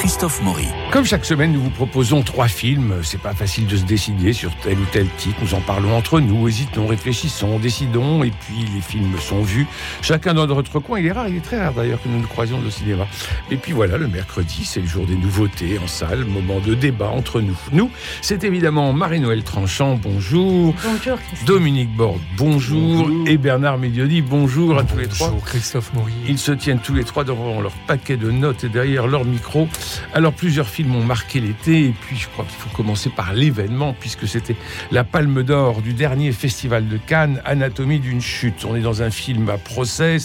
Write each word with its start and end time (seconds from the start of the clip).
Christophe 0.00 0.40
Maury. 0.42 0.66
Comme 0.92 1.04
chaque 1.04 1.26
semaine, 1.26 1.52
nous 1.52 1.60
vous 1.60 1.68
proposons 1.68 2.22
trois 2.22 2.48
films. 2.48 2.94
C'est 3.02 3.20
pas 3.20 3.34
facile 3.34 3.66
de 3.66 3.76
se 3.76 3.84
décider 3.84 4.32
sur 4.32 4.50
tel 4.56 4.78
ou 4.78 4.86
tel 4.90 5.06
titre. 5.18 5.36
Nous 5.42 5.52
en 5.52 5.60
parlons 5.60 5.94
entre 5.94 6.20
nous, 6.20 6.48
hésitons, 6.48 6.86
réfléchissons, 6.86 7.58
décidons, 7.58 8.24
et 8.24 8.30
puis 8.30 8.64
les 8.74 8.80
films 8.80 9.18
sont 9.18 9.42
vus. 9.42 9.66
Chacun 10.00 10.32
dans 10.32 10.46
notre 10.46 10.78
coin. 10.80 11.00
Il 11.00 11.06
est 11.06 11.12
rare, 11.12 11.28
il 11.28 11.36
est 11.36 11.40
très 11.40 11.60
rare 11.62 11.74
d'ailleurs 11.74 12.02
que 12.02 12.08
nous 12.08 12.18
nous 12.18 12.26
croisions 12.26 12.58
au 12.66 12.70
cinéma. 12.70 13.06
Et 13.50 13.58
puis 13.58 13.72
voilà, 13.72 13.98
le 13.98 14.08
mercredi, 14.08 14.64
c'est 14.64 14.80
le 14.80 14.86
jour 14.86 15.04
des 15.04 15.16
nouveautés 15.16 15.78
en 15.78 15.86
salle, 15.86 16.24
moment 16.24 16.60
de 16.60 16.72
débat 16.72 17.10
entre 17.10 17.42
nous. 17.42 17.58
Nous, 17.72 17.90
c'est 18.22 18.42
évidemment 18.42 18.94
Marie-Noël 18.94 19.42
Tranchant, 19.42 20.00
bonjour. 20.02 20.74
Bonjour 20.82 21.18
Dominique 21.44 21.94
Borde, 21.94 22.22
bonjour. 22.38 23.06
Et 23.26 23.36
Bernard 23.36 23.76
Médioni, 23.76 24.22
bonjour 24.22 24.78
à 24.78 24.84
tous 24.84 24.96
les 24.96 25.08
trois. 25.08 25.28
Bonjour 25.28 25.44
Christophe 25.44 25.92
Maury. 25.92 26.14
Ils 26.26 26.38
se 26.38 26.52
tiennent 26.52 26.80
tous 26.80 26.94
les 26.94 27.04
trois 27.04 27.24
devant 27.24 27.60
leur 27.60 27.72
paquet 27.86 28.16
de 28.16 28.30
notes 28.30 28.64
et 28.64 28.70
derrière 28.70 29.06
leur 29.06 29.26
micro. 29.26 29.68
Alors 30.14 30.32
plusieurs 30.32 30.68
films 30.68 30.94
ont 30.96 31.04
marqué 31.04 31.40
l'été 31.40 31.86
et 31.86 31.94
puis 32.00 32.16
je 32.16 32.28
crois 32.28 32.44
qu'il 32.44 32.56
faut 32.56 32.74
commencer 32.76 33.10
par 33.10 33.32
l'événement 33.32 33.94
puisque 33.98 34.26
c'était 34.28 34.56
la 34.90 35.04
Palme 35.04 35.42
d'Or 35.42 35.82
du 35.82 35.92
dernier 35.92 36.32
festival 36.32 36.88
de 36.88 36.96
Cannes, 36.96 37.40
Anatomie 37.44 38.00
d'une 38.00 38.20
chute. 38.20 38.64
On 38.64 38.76
est 38.76 38.80
dans 38.80 39.02
un 39.02 39.10
film 39.10 39.48
à 39.48 39.58
procès, 39.58 40.18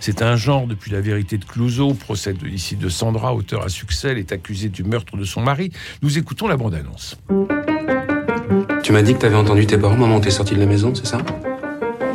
c'est 0.00 0.22
un 0.22 0.36
genre 0.36 0.66
depuis 0.66 0.90
la 0.90 1.00
vérité 1.00 1.38
de 1.38 1.44
Clouseau, 1.44 1.94
procès 1.94 2.32
de, 2.32 2.46
ici 2.46 2.76
de 2.76 2.88
Sandra, 2.88 3.34
auteur 3.34 3.64
à 3.64 3.68
succès, 3.68 4.08
elle 4.08 4.18
est 4.18 4.32
accusée 4.32 4.68
du 4.68 4.84
meurtre 4.84 5.16
de 5.16 5.24
son 5.24 5.40
mari. 5.40 5.70
Nous 6.02 6.18
écoutons 6.18 6.48
la 6.48 6.56
bande-annonce. 6.56 7.18
Tu 8.82 8.92
m'as 8.92 9.02
dit 9.02 9.14
que 9.14 9.18
t'avais 9.18 9.36
entendu 9.36 9.66
tes 9.66 9.78
parents 9.78 9.96
où 10.00 10.20
t'es 10.20 10.30
sorti 10.30 10.54
de 10.54 10.60
la 10.60 10.66
maison, 10.66 10.94
c'est 10.94 11.06
ça? 11.06 11.18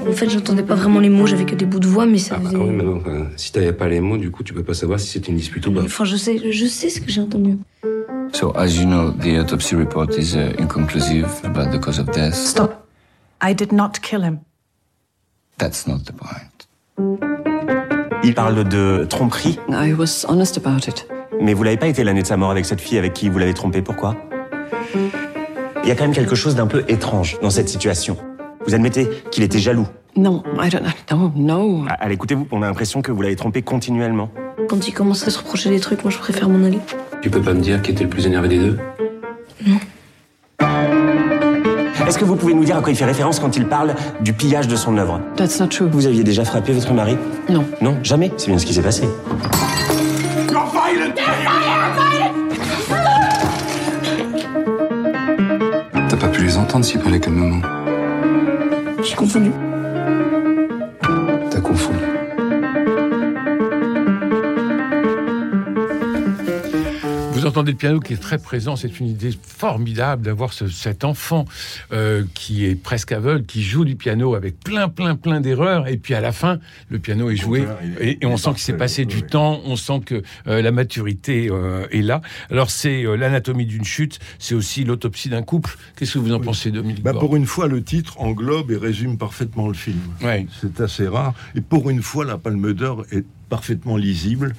En 0.08 0.12
fait, 0.12 0.30
j'entendais 0.30 0.64
pas 0.64 0.76
vraiment 0.76 1.00
les 1.00 1.09
mots, 1.09 1.26
j'avais 1.26 1.45
que 1.45 1.56
des 1.56 1.66
bouts 1.66 1.80
de 1.80 1.88
voix, 1.88 2.06
mais 2.06 2.17
ça 2.17 2.36
Ah 2.38 2.39
bah 2.39 2.50
faisait... 2.50 2.61
oui, 2.61 2.70
mais 2.72 2.84
non, 2.84 2.98
enfin, 2.98 3.28
si 3.38 3.52
t'avais 3.52 3.73
pas 3.73 3.88
les 3.88 4.00
mots, 4.00 4.17
du 4.17 4.30
coup, 4.31 4.44
tu 4.44 4.53
peux 4.53 4.64
pas 4.64 4.73
savoir 4.73 5.00
si 5.00 5.08
c'était 5.08 5.31
une 5.31 5.38
dispute 5.38 5.66
ou 5.67 5.72
pas. 5.72 5.81
Enfin, 5.81 6.06
je 6.06 6.16
sais, 6.16 6.39
je 6.52 6.66
sais 6.66 6.89
ce 6.89 7.02
que 7.02 7.09
j'ai 7.09 7.22
entendu. 7.22 7.58
So, 8.33 8.56
as 8.56 8.76
you 8.76 8.86
know, 8.86 9.11
the 9.11 9.39
autopsy 9.39 9.76
report 9.76 10.17
is 10.17 10.36
uh, 10.36 10.53
inconclusive 10.59 11.28
about 11.44 11.72
the 11.72 11.80
cause 11.80 12.00
of 12.00 12.08
death. 12.11 12.33
Stop. 12.36 12.86
I 13.42 13.53
did 13.53 13.72
not 13.72 13.94
kill 14.02 14.22
him. 14.23 14.39
That's 15.58 15.88
not 15.88 16.00
the 16.06 16.11
point. 16.14 16.67
Il 18.23 18.33
parle 18.33 18.64
de 18.67 19.06
tromperie, 19.09 19.58
I 19.70 19.94
was 19.94 20.26
honest 20.28 20.58
about 20.58 20.88
it. 20.88 21.08
mais 21.42 21.53
vous 21.53 21.64
l'avez 21.64 21.78
pas 21.78 21.88
été 21.88 22.03
l'année 22.03 22.22
de 22.23 22.28
sa 22.28 22.38
mort 22.38 22.52
avec 22.52 22.66
cette 22.66 22.81
fille 22.81 22.98
avec 22.98 23.14
qui 23.14 23.30
vous 23.30 23.38
l'avez 23.39 23.53
trompé. 23.53 23.81
Pourquoi? 23.81 24.16
Il 25.83 25.89
y 25.89 25.92
a 25.92 25.95
quand 25.95 26.03
même 26.03 26.14
quelque 26.14 26.36
chose 26.36 26.56
d'un 26.56 26.67
peu 26.67 26.83
étrange 26.88 27.38
dans 27.42 27.50
cette 27.50 27.70
situation. 27.70 28.17
Vous 28.67 28.73
admettez 28.73 29.08
qu'il 29.31 29.44
était 29.44 29.59
jaloux. 29.59 29.88
No, 30.16 30.44
I 30.61 30.69
don't. 30.69 30.83
No, 31.11 31.31
no. 31.35 31.85
Ah, 31.89 31.97
Allez, 31.99 32.16
écoutez-vous, 32.16 32.47
on 32.52 32.61
a 32.61 32.67
l'impression 32.67 33.02
que 33.02 33.11
vous 33.11 33.21
l'avez 33.21 33.35
trompé 33.35 33.61
continuellement. 33.61 34.30
Quand 34.69 34.88
il 34.88 34.94
commence 34.94 35.27
à 35.27 35.30
se 35.31 35.38
reprocher 35.39 35.69
des 35.69 35.80
trucs, 35.80 36.03
moi, 36.03 36.11
je 36.11 36.17
préfère 36.17 36.47
m'en 36.49 36.66
aller. 36.66 36.80
Tu 37.21 37.30
peux 37.30 37.41
pas 37.41 37.53
me 37.53 37.59
dire 37.61 37.81
qui 37.81 37.91
était 37.91 38.03
le 38.05 38.09
plus 38.09 38.25
énervé 38.25 38.47
des 38.47 38.59
deux? 38.59 38.80
Est-ce 42.08 42.17
que 42.19 42.25
vous 42.25 42.36
pouvez 42.36 42.53
nous 42.53 42.63
dire 42.63 42.77
à 42.77 42.81
quoi 42.81 42.91
il 42.91 42.95
fait 42.95 43.05
référence 43.05 43.39
quand 43.39 43.58
il 43.58 43.67
parle 43.67 43.95
du 44.21 44.31
pillage 44.33 44.67
de 44.67 44.75
son 44.75 44.97
œuvre? 44.97 45.19
That's 45.36 45.59
not 45.59 45.67
true. 45.67 45.88
Vous 45.91 46.05
aviez 46.05 46.23
déjà 46.23 46.45
frappé 46.45 46.71
votre 46.71 46.93
mari? 46.93 47.17
Non. 47.49 47.66
Non, 47.81 47.97
jamais. 48.03 48.31
C'est 48.38 48.47
bien 48.47 48.58
ce 48.59 48.66
qui 48.66 48.73
s'est 48.73 48.81
passé. 48.83 49.03
T'as 56.09 56.17
pas 56.17 56.27
pu 56.27 56.43
les 56.43 56.58
entendre 56.58 56.86
s'ils 56.86 56.99
parlaient 56.99 57.19
calmement. 57.19 57.59
J'ai 59.06 59.16
confondu. 59.16 59.64
Entendez 67.55 67.71
le 67.71 67.77
piano 67.77 67.99
qui 68.02 68.14
est 68.14 68.17
très 68.21 68.38
présent. 68.38 68.76
C'est 68.76 68.99
une 68.99 69.08
idée 69.08 69.32
formidable 69.42 70.23
d'avoir 70.23 70.52
ce- 70.52 70.67
cet 70.67 71.05
enfant 71.05 71.45
euh, 71.93 72.23
qui 72.33 72.66
est 72.66 72.76
presque 72.76 73.14
aveugle, 73.14 73.45
qui 73.45 73.64
joue 73.64 73.86
du 73.86 73.95
piano 73.95 74.36
avec 74.36 74.60
plein, 74.60 74.89
plein, 74.89 75.16
plein 75.16 75.39
d'erreurs. 75.39 75.88
Et 75.88 75.95
puis 75.95 76.14
à 76.16 76.21
la 76.21 76.33
fin, 76.33 76.60
le 76.89 76.99
piano 76.99 77.30
est 77.30 77.38
joué 77.38 77.66
et, 78.02 78.17
on 78.26 78.36
sent 78.36 78.49
qu'il 78.52 78.60
s'est 78.60 78.73
passé 78.73 79.05
du 79.05 79.23
temps. 79.23 79.61
On 79.66 79.77
sent 79.77 80.02
que 80.05 80.21
euh, 80.48 80.61
la 80.61 80.71
maturité 80.71 81.48
euh, 81.49 81.88
est 81.92 82.02
là. 82.02 82.21
Alors 82.52 82.70
c'est 82.70 83.04
l'anatomie 83.04 83.66
d'une 83.66 83.86
chute. 83.86 84.20
C'est 84.37 84.55
aussi 84.55 84.83
l'autopsie 84.83 85.30
d'un 85.30 85.42
couple. 85.43 85.77
Qu'est-ce 85.95 86.16
que 86.16 86.20
vous 86.20 86.33
en 86.33 86.42
pensez, 86.42 86.72
Dominique 86.72 87.04
Bah, 87.04 87.14
pour 87.14 87.37
une 87.37 87.45
fois, 87.45 87.67
le 87.67 87.82
titre 87.82 88.20
englobe 88.20 88.72
et 88.72 88.77
résume 88.77 89.17
parfaitement 89.17 89.70
le 89.70 89.73
film. 89.73 89.99
Ouais. 90.22 90.45
C'est 90.60 90.82
assez 90.82 91.08
rare. 91.08 91.33
Et 91.55 91.61
pour 91.61 91.89
une 91.89 92.02
fois, 92.02 92.26
la 92.26 92.37
Palme 92.37 92.73
d'Or 92.73 93.05
est 93.11 93.23
parfaitement 93.50 93.98
lisible. 93.98 94.56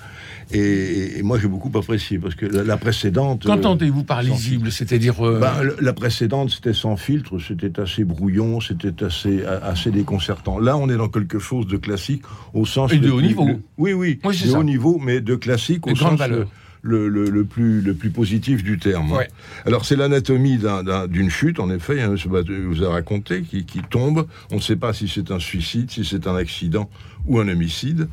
Et, 0.52 1.18
et 1.18 1.22
moi, 1.22 1.38
j'ai 1.40 1.48
beaucoup 1.48 1.76
apprécié 1.76 2.18
parce 2.18 2.34
que 2.36 2.46
la, 2.46 2.62
la 2.62 2.76
précédente. 2.76 3.44
euh, 3.46 3.48
Qu'entendez-vous 3.48 4.04
par 4.04 4.22
lisible? 4.22 4.70
C'est-à-dire 4.70 5.26
euh, 5.26 5.40
le- 5.62 5.76
la 5.80 5.92
précédente, 5.92 6.50
c'était 6.50 6.72
sans 6.72 6.96
filtre, 6.96 7.38
c'était 7.40 7.80
assez 7.80 8.04
brouillon, 8.04 8.60
c'était 8.60 9.02
assez, 9.04 9.44
a- 9.44 9.64
assez 9.66 9.90
déconcertant. 9.90 10.58
Là, 10.60 10.76
on 10.76 10.88
est 10.88 10.96
dans 10.96 11.08
quelque 11.08 11.40
chose 11.40 11.66
de 11.66 11.76
classique 11.76 12.22
au 12.54 12.64
sens. 12.64 12.92
Et 12.92 12.98
de 12.98 13.10
haut 13.10 13.16
plus- 13.18 13.26
niveau. 13.26 13.46
le- 13.46 13.58
oui, 13.78 13.92
oui, 13.92 14.20
Oui, 14.24 14.36
c'est 14.36 14.48
de 14.48 14.54
haut 14.54 14.62
niveau, 14.62 15.00
mais 15.02 15.20
de 15.20 15.34
classique 15.34 15.84
De 15.86 15.92
au 15.92 15.96
sens 15.96 16.16
valeur. 16.16 16.48
le, 16.82 17.08
le- 17.08 17.28
le 17.28 17.44
plus, 17.44 17.80
le 17.80 17.94
plus 17.94 18.10
positif 18.10 18.62
du 18.62 18.78
terme. 18.78 19.10
Ouais. 19.10 19.28
Alors, 19.64 19.84
c'est 19.84 19.96
l'anatomie 19.96 20.58
d'un- 20.58 20.84
d'un- 20.84 21.08
d'une 21.08 21.30
chute, 21.30 21.58
en 21.58 21.70
effet, 21.70 22.00
hein, 22.02 22.14
vous 22.14 22.82
ai 22.84 22.86
raconté, 22.86 23.42
qui, 23.42 23.64
qui 23.64 23.80
tombe. 23.90 24.28
On 24.52 24.56
ne 24.56 24.60
sait 24.60 24.76
pas 24.76 24.92
si 24.92 25.08
c'est 25.08 25.32
un 25.32 25.40
suicide, 25.40 25.90
si 25.90 26.04
c'est 26.04 26.28
un 26.28 26.36
accident 26.36 26.88
ou 27.26 27.40
un 27.40 27.48
homicide. 27.48 28.06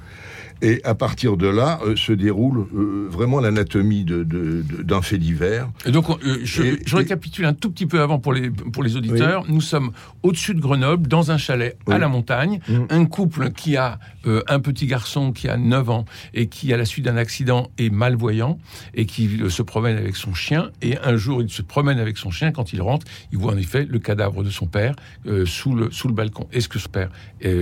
Et 0.64 0.82
à 0.86 0.96
partir 0.96 1.36
de 1.38 1.46
là, 1.48 1.80
euh, 1.86 1.96
se 1.98 2.14
déroule 2.14 2.66
euh, 2.74 3.08
vraiment 3.10 3.42
l'anatomie 3.42 4.06
de- 4.06 4.24
de- 4.24 4.62
de- 4.64 4.82
d'un 4.82 5.02
fait 5.02 5.18
divers. 5.18 5.70
Et 5.86 5.92
Donc, 5.92 6.10
euh, 6.10 6.40
je, 6.44 6.64
Et- 6.64 6.80
je 6.86 6.96
récapitule 6.96 7.46
un 7.46 7.54
tout 7.54 7.70
petit 7.70 7.86
peu 7.86 8.00
avant 8.02 8.18
pour 8.18 8.32
les, 8.34 8.50
pour 8.50 8.82
les 8.82 8.96
auditeurs. 8.96 9.44
Nous 9.50 9.60
sommes 9.62 9.92
au-dessus 10.24 10.54
de 10.56 10.62
Grenoble, 10.62 11.08
dans 11.10 11.32
un 11.32 11.38
chalet 11.38 11.78
à 11.88 11.98
la 11.98 12.08
montagne. 12.08 12.60
Mm. 12.70 12.74
Un 12.90 13.06
couple 13.06 13.52
qui 13.52 13.76
a 13.78 14.00
un 14.48 14.60
petit 14.62 14.88
garçon 14.88 15.34
qui 15.34 15.50
a 15.50 15.58
9 15.58 15.90
ans 15.90 16.06
et 16.34 16.48
qui, 16.48 16.72
à 16.74 16.78
la 16.78 16.86
suite 16.86 17.04
d'un 17.06 17.18
accident, 17.18 17.70
est 17.78 17.90
malvoyant 17.90 18.58
et 18.96 19.06
qui 19.06 19.30
se 19.50 19.62
promène 19.62 19.98
avec 19.98 20.16
son 20.16 20.34
chien. 20.34 20.72
Et 20.82 20.98
un 21.04 21.18
jour, 21.18 21.42
il 21.42 21.50
se 21.50 21.62
promène 21.62 22.00
avec 22.00 22.18
son 22.18 22.32
chien. 22.32 22.54
Quand 22.54 22.72
il 22.72 22.82
rentre, 22.82 23.06
il 23.34 23.38
voit 23.38 23.52
en 23.52 23.58
effet 23.58 23.86
le 23.90 24.00
cadavre 24.00 24.44
de 24.44 24.50
son 24.50 24.66
père 24.68 24.96
sous, 25.46 25.76
le, 25.76 25.92
sous 25.92 26.08
le 26.08 26.14
balcon. 26.14 26.48
Est-ce 26.54 26.70
que 26.70 26.80
ce 26.80 26.88
père 26.88 27.10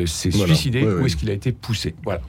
s'est 0.05 0.29
Voilà. 0.29 0.53
suicidé 0.53 0.83
Oui, 0.85 1.01
ou 1.01 1.05
est-ce 1.07 1.15
qu'il 1.15 1.31
a 1.31 1.33
été 1.33 1.51
poussé? 1.51 1.95
Voilà. 2.03 2.21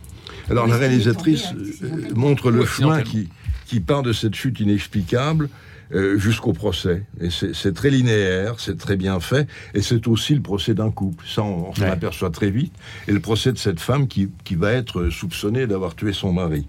Alors 0.50 0.66
la 0.66 0.76
réalisatrice 0.76 1.46
euh, 1.82 2.14
montre 2.14 2.50
le 2.50 2.64
chemin 2.66 3.02
qui, 3.02 3.28
qui 3.66 3.80
part 3.80 4.02
de 4.02 4.12
cette 4.12 4.34
chute 4.34 4.60
inexplicable 4.60 5.48
euh, 5.94 6.18
jusqu'au 6.18 6.52
procès. 6.52 7.04
Et 7.20 7.28
c'est 7.30 7.74
très 7.74 7.90
linéaire, 7.90 8.54
c'est 8.58 8.78
très 8.78 8.96
bien 8.96 9.20
fait, 9.20 9.46
et 9.74 9.82
c'est 9.82 10.06
aussi 10.08 10.34
le 10.34 10.40
procès 10.42 10.74
d'un 10.74 10.90
couple. 10.90 11.24
Ça, 11.26 11.42
on, 11.42 11.68
on 11.70 11.74
s'en 11.74 11.82
Ouais. 11.82 11.88
aperçoit 11.90 12.30
très 12.30 12.50
vite. 12.50 12.72
Et 13.08 13.12
le 13.12 13.20
procès 13.20 13.52
de 13.52 13.58
cette 13.58 13.80
femme 13.80 14.08
qui, 14.08 14.28
qui 14.44 14.54
va 14.54 14.72
être 14.72 15.08
soupçonnée 15.10 15.66
d'avoir 15.66 15.94
tué 15.94 16.12
son 16.12 16.32
mari. 16.32 16.66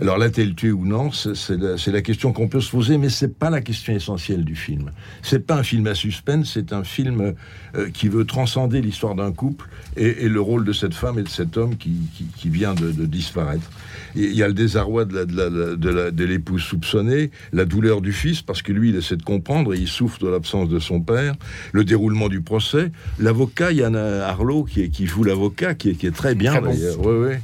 Alors 0.00 0.18
l'a-t-elle 0.18 0.54
tué 0.54 0.72
ou 0.72 0.86
non 0.86 1.10
C'est 1.12 1.56
la, 1.58 1.76
la 1.86 2.02
question 2.02 2.32
qu'on 2.32 2.48
peut 2.48 2.60
se 2.60 2.70
poser, 2.70 2.96
mais 2.98 3.10
c'est 3.10 3.36
pas 3.38 3.50
la 3.50 3.60
question 3.60 3.92
essentielle 3.94 4.44
du 4.44 4.56
film. 4.56 4.90
C'est 5.22 5.46
pas 5.46 5.56
un 5.56 5.62
film 5.62 5.86
à 5.86 5.94
suspense, 5.94 6.52
c'est 6.54 6.72
un 6.72 6.84
film 6.84 7.34
euh, 7.76 7.90
qui 7.90 8.08
veut 8.08 8.24
transcender 8.24 8.80
l'histoire 8.80 9.14
d'un 9.14 9.32
couple 9.32 9.68
et, 9.96 10.24
et 10.24 10.28
le 10.28 10.40
rôle 10.40 10.64
de 10.64 10.72
cette 10.72 10.94
femme 10.94 11.18
et 11.18 11.22
de 11.22 11.28
cet 11.28 11.56
homme 11.56 11.76
qui, 11.76 11.92
qui, 12.16 12.24
qui 12.36 12.48
vient 12.48 12.74
de, 12.74 12.90
de 12.92 13.06
disparaître. 13.06 13.70
Il 14.14 14.32
y 14.34 14.42
a 14.42 14.48
le 14.48 14.54
désarroi 14.54 15.04
de 15.04 15.14
la- 15.14 15.24
de 15.26 15.36
la- 15.36 15.76
de 15.76 15.88
la- 15.90 16.10
de 16.10 16.24
l'épouse 16.24 16.62
soupçonnée, 16.62 17.30
la 17.52 17.64
douleur 17.64 18.00
du 18.00 18.12
fils, 18.12 18.42
parce 18.50 18.62
que 18.62 18.72
lui, 18.72 18.88
il 18.90 18.96
essaie 18.96 19.16
de 19.16 19.22
comprendre 19.22 19.74
et 19.74 19.78
il 19.78 19.86
souffre 19.86 20.18
de 20.18 20.28
l'absence 20.28 20.68
de 20.68 20.80
son 20.80 21.00
père, 21.00 21.34
le 21.72 21.84
déroulement 21.84 22.28
du 22.28 22.40
procès, 22.40 22.90
l'avocat, 23.20 23.70
Yann 23.70 23.94
Arlo, 23.94 24.64
qui, 24.64 24.82
est- 24.82 24.88
qui 24.88 25.06
joue 25.06 25.22
l'avocat, 25.22 25.74
qui 25.74 25.90
est, 25.90 25.94
qui 25.94 26.06
est 26.06 26.10
très 26.16 26.34
bien 26.34 26.50
Très 26.52 26.60
bon. 26.60 26.70
d'ailleurs. 26.70 27.00
Ouais, 27.06 27.18
ouais. 27.28 27.40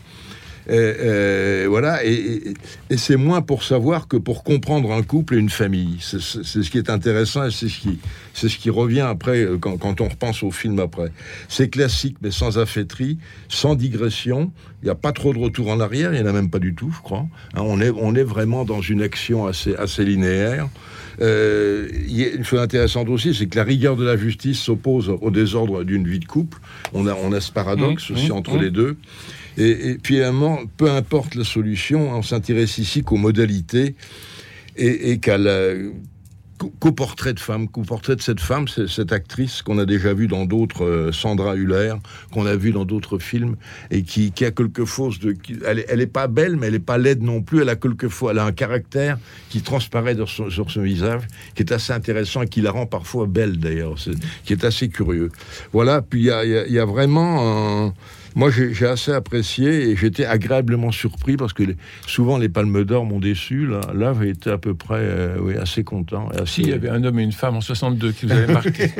Et, 0.69 1.67
voilà, 1.69 2.05
et, 2.05 2.55
c'est 2.97 3.15
moins 3.15 3.41
pour 3.41 3.63
savoir 3.63 4.09
que 4.09 4.17
pour 4.17 4.43
comprendre 4.43 4.91
un 4.93 5.03
couple 5.03 5.37
et 5.37 5.39
une 5.39 5.49
famille. 5.49 5.99
C'est 6.01 6.21
ce 6.21 6.71
qui 6.71 6.79
est 6.79 6.91
intéressant 6.91 7.47
et 7.47 7.53
c'est 7.53 7.69
ce 7.69 7.79
qui, 7.79 8.01
c'est 8.35 8.49
ce 8.49 8.59
qui 8.59 8.69
revient 8.71 9.03
après 9.03 9.43
euh, 9.45 9.59
quand, 9.59 9.77
quand 9.77 10.01
on 10.01 10.09
repense 10.09 10.43
au 10.43 10.51
film 10.51 10.81
après. 10.81 11.13
C'est 11.49 11.69
classique, 11.69 12.17
mais 12.21 12.33
sans 12.33 12.59
affaîtrie, 12.59 13.19
sans 13.49 13.77
digression. 13.77 14.51
Il 14.83 14.87
n'y 14.87 14.91
a 14.91 14.97
pas 14.97 15.13
trop 15.13 15.33
de 15.33 15.39
retour 15.39 15.69
en 15.71 15.79
arrière, 15.79 16.13
il 16.13 16.21
n'y 16.21 16.27
en 16.27 16.31
a 16.31 16.33
même 16.33 16.51
pas 16.51 16.59
du 16.59 16.75
tout, 16.75 16.91
je 16.93 17.01
crois. 17.01 17.27
Hein, 17.55 17.61
on, 17.63 17.81
est, 17.81 17.91
on 17.91 18.17
est 18.17 18.25
vraiment 18.25 18.65
dans 18.65 18.81
une 18.81 19.03
action 19.03 19.47
assez, 19.47 19.77
assez 19.77 20.05
linéaire. 20.05 20.69
Euh, 21.23 21.89
il 22.09 22.17
y 22.21 22.25
a 22.25 22.29
une 22.31 22.45
chose 22.45 22.61
intéressante 22.61 23.09
aussi, 23.09 23.35
c'est 23.35 23.47
que 23.47 23.57
la 23.57 23.65
rigueur 23.65 23.97
de 23.97 24.05
la 24.05 24.17
justice 24.17 24.59
s'oppose 24.61 25.09
au 25.09 25.31
désordre 25.31 25.83
d'une 25.85 26.07
vie 26.07 26.19
de 26.19 26.27
couple. 26.27 26.59
On 26.93 27.07
a, 27.07 27.15
on 27.15 27.33
a 27.33 27.41
ce 27.41 27.51
paradoxe 27.53 28.11
Mmh, 28.11 28.15
aussi 28.15 28.29
mmh, 28.29 28.33
entre 28.33 28.57
mmh. 28.57 28.63
les 28.63 28.71
deux. 28.71 28.97
Et, 29.59 29.91
et 29.91 29.95
puis, 29.99 30.17
évidemment, 30.17 30.61
peu 30.77 30.91
importe 30.91 31.35
la 31.35 31.45
solution, 31.45 32.11
on 32.13 32.23
s'intéresse 32.23 32.77
ici 32.79 33.03
qu'aux 33.03 33.17
modalités 33.17 33.95
et, 34.77 35.11
et 35.13 35.19
qu'à 35.19 35.39
la- 35.39 35.73
qu'au 36.59 36.73
qu'au 36.81 36.93
portrait 36.93 37.35
de 37.35 37.41
femme, 37.41 37.69
qu'au 37.69 37.83
portrait 37.83 38.17
de 38.17 38.23
cette 38.23 38.41
femme, 38.41 38.69
c'est 38.69 38.89
cette 38.89 39.13
actrice 39.13 39.63
qu'on 39.63 39.79
a 39.79 39.87
déjà 39.87 40.15
vue 40.15 40.27
dans 40.27 40.45
d'autres, 40.45 40.85
euh, 40.85 41.13
Sandra 41.13 41.57
Huller, 41.57 41.95
qu'on 42.33 42.47
a 42.47 42.57
vue 42.57 42.73
dans 42.73 42.85
d'autres 42.85 43.19
films, 43.19 43.57
et 43.91 44.03
qui, 44.03 44.33
a 44.45 44.51
quelque 44.51 44.85
chose 44.85 45.19
de... 45.19 45.35
elle, 45.65 45.85
elle 45.89 46.01
est 46.01 46.07
pas 46.07 46.29
belle, 46.29 46.57
mais 46.57 46.69
elle 46.69 46.75
est 46.75 46.79
pas 46.79 46.99
laide 46.99 47.23
non 47.23 47.43
plus, 47.43 47.63
elle 47.63 47.69
a 47.69 47.77
quelquefois, 47.77 48.33
elle 48.33 48.39
a 48.39 48.45
un 48.45 48.53
caractère 48.53 49.19
qui 49.51 49.63
transparaît 49.63 50.17
sur 50.27 50.71
son, 50.71 50.83
visage, 50.83 51.23
qui 51.55 51.63
est 51.63 51.73
assez 51.73 51.93
intéressant 51.93 52.43
et 52.43 52.49
qui 52.49 52.61
la 52.61 52.71
rend 52.71 52.87
parfois 52.87 53.27
belle 53.27 53.59
d'ailleurs, 53.59 53.97
qui 54.45 54.53
est 54.53 54.65
assez 54.65 54.89
curieux. 54.89 55.31
Voilà, 55.73 56.03
puis 56.03 56.21
il 56.21 56.27
y 56.27 56.31
a, 56.31 56.45
y 56.45 56.79
a 56.79 56.85
vraiment 56.85 57.87
un... 57.87 57.95
Moi, 58.37 58.51
j'ai 58.51 58.87
assez 58.87 59.13
apprécié 59.13 59.89
et 59.91 59.97
j'étais 59.97 60.27
agréablement 60.27 60.93
surpris 60.93 61.37
parce 61.37 61.53
que 61.55 61.63
les- 61.65 61.77
souvent 62.07 62.37
les 62.37 62.49
Palmes 62.51 62.85
d'Or 62.85 63.05
m'ont 63.07 63.19
déçu. 63.19 63.67
Là, 63.67 63.81
là 63.95 64.13
j'ai 64.21 64.29
été 64.29 64.51
à 64.51 64.59
peu 64.59 64.75
près 64.75 64.99
euh, 65.01 65.37
oui, 65.41 65.55
assez 65.57 65.83
content. 65.85 66.29
Et 66.33 66.43
assez, 66.43 66.53
Si, 66.53 66.61
il 66.63 66.69
y 66.69 66.73
avait 66.75 66.91
un 66.91 67.03
homme 67.03 67.19
et 67.19 67.23
une 67.23 67.33
femme 67.33 67.57
en 67.57 67.61
62 67.63 68.13
qui 68.13 68.27
vous 68.27 68.33
avaient 68.33 68.53
marqué. 68.53 68.91